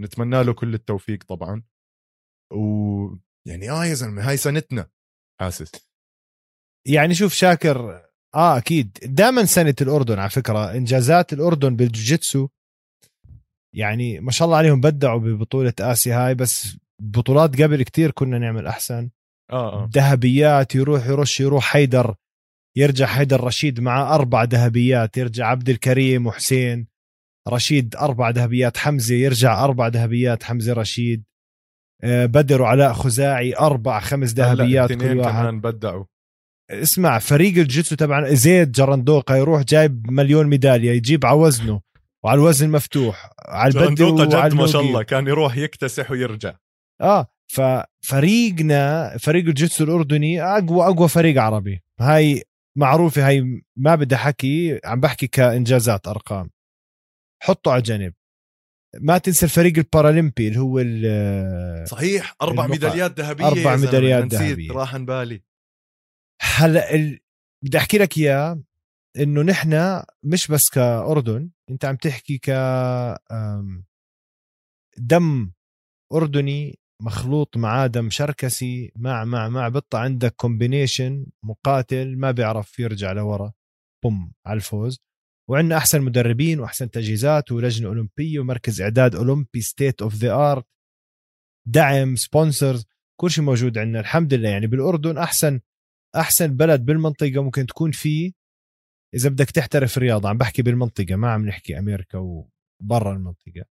[0.00, 1.62] نتمنى له كل التوفيق طبعا.
[2.52, 4.90] ويعني آه يا زلمة هاي سنتنا.
[5.40, 5.72] حاسس.
[6.88, 8.02] يعني شوف شاكر
[8.34, 8.98] آه أكيد.
[9.02, 12.48] دائما سنة الأردن على فكرة إنجازات الأردن بالجوجيتسو
[13.76, 18.66] يعني ما شاء الله عليهم بدعوا ببطولة آسيا هاي بس بطولات قبل كتير كنا نعمل
[18.66, 19.10] أحسن.
[19.50, 19.90] آه آه.
[19.94, 22.14] ذهبيات يروح يرش يروح حيدر
[22.76, 26.86] يرجع حيدر رشيد مع أربع ذهبيات يرجع عبد الكريم وحسين
[27.48, 31.24] رشيد أربع ذهبيات حمزة يرجع أربع ذهبيات حمزة رشيد.
[32.04, 35.40] آه، بدر وعلاء خزاعي أربع خمس ذهبيات كل واحد.
[35.40, 36.04] كمان بدعوا.
[36.70, 41.80] اسمع فريق الجيتسو تبع زيد جرندوقا يروح جايب مليون ميدالية يجيب على وزنه
[42.24, 46.54] وعلى الوزن مفتوح على البدي جد ما شاء الله كان يروح يكتسح ويرجع.
[47.00, 51.82] آه ففريقنا فريق الجيتسو الأردني أقوى أقوى فريق عربي.
[52.00, 52.42] هاي
[52.78, 56.50] معروفة هاي ما بدي حكي عم بحكي كإنجازات أرقام.
[57.42, 58.14] حطه على جنب
[59.00, 60.84] ما تنسى الفريق البارالمبي اللي هو
[61.86, 64.72] صحيح أربع ميداليات ذهبية أربع ميداليات ذهبية.
[64.72, 65.42] راح بالي
[66.40, 67.20] هلا ال...
[67.64, 68.62] بدي أحكي لك إياه
[69.18, 72.50] إنه نحن مش بس كأردن أنت عم تحكي ك
[74.96, 75.52] دم
[76.12, 83.12] أردني مخلوط معاه دم شركسي مع مع مع بطة عندك combination مقاتل ما بيعرف يرجع
[83.12, 83.52] لورا.
[84.04, 85.00] بوم على الفوز.
[85.50, 90.66] وعندنا أحسن مدربين وأحسن تجهيزات ولجنة أولمبية ومركز إعداد أولمبي state of the art
[91.66, 92.86] دعم sponsors
[93.20, 94.00] كل شيء موجود عندنا.
[94.00, 94.48] الحمد لله.
[94.48, 95.60] يعني بالأردن أحسن
[96.16, 98.32] أحسن بلد بالمنطقة ممكن تكون فيه.
[99.14, 103.64] إذا بدك تحترف رياضه عم بحكي بالمنطقة ما عم نحكي أمريكا وبرا المنطقة.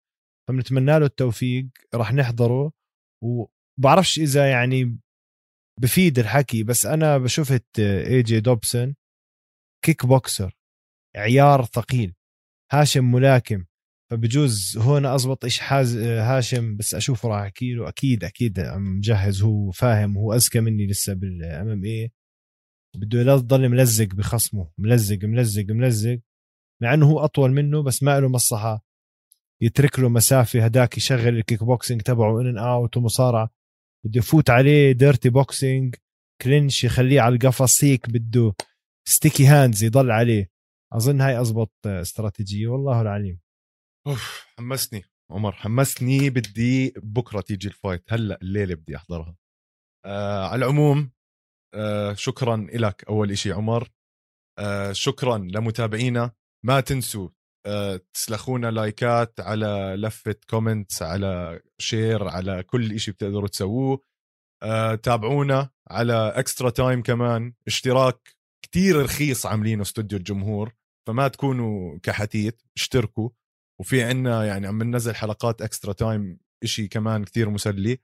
[0.49, 1.69] فبنتمنى له التوفيق.
[1.95, 2.80] راح نحضره.
[3.23, 4.99] وبعرفش إذا يعني
[5.81, 8.95] بفيد الحكي بس أنا شفت إي جي دوبسون
[9.85, 10.57] kickboxer
[11.17, 12.15] عيار ثقيل
[12.73, 13.65] هاشم ملاكم
[14.11, 19.71] فبجوز هون اضبط إيش حاز هاشم بس أشوفه راح أحكي له أكيد أكيد مجهز هو
[19.71, 22.13] فاهم هو أذكى مني لسه بال MMA
[22.97, 26.21] بده يضل ملزق بخصمه ملزق ملزق ملزق
[26.83, 28.85] مع إنه هو أطول منه بس ما له مصلحة.
[29.63, 33.51] يترك له مسافة هداك يشغل الكيك بوكسينج تبعه in and out ومصارعة.
[34.07, 35.95] بده يفوت عليه dirty boxing
[36.43, 38.55] clinch يخليه على القفص هيك بده
[39.09, 40.51] sticky hands يضل عليه.
[40.93, 43.41] أظن هاي اضبط استراتيجية والله العليم.
[44.07, 45.05] أوف حمسني.
[45.31, 48.13] عمر حمسني بدي بكرة تيجي ال fight.
[48.13, 49.37] هلأ الليلة بدي أحضرها.
[50.07, 51.11] آه على العموم
[51.75, 53.91] آه شكرا لك أول إشي عمر.
[54.59, 56.33] آه شكرا لمتابعينا.
[56.65, 57.29] ما تنسوا
[58.15, 64.05] تسلخونا لايكات على لفة comments على share على كل إشي بتقدروا تسووه.
[64.63, 67.53] آه تابعونا على Extra Time كمان.
[67.67, 70.73] اشتراك كتير رخيص عاملينه استوديو الجمهور
[71.09, 73.31] فما تكونوا كحتيت اشتركوا.
[73.81, 77.99] وفي عنا يعني عم ننزل حلقات Extra Time إشي كمان كتير مسلي.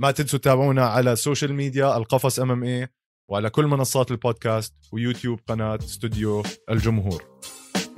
[0.00, 2.88] ما تنسوا تتابعونا على ال social media القفص MMA
[3.30, 7.40] وعلى كل منصات البودكاست ويوتيوب قناة استوديو الجمهور.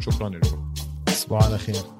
[0.00, 0.67] شكرا لكم.
[1.28, 1.97] تصبحوا على خير.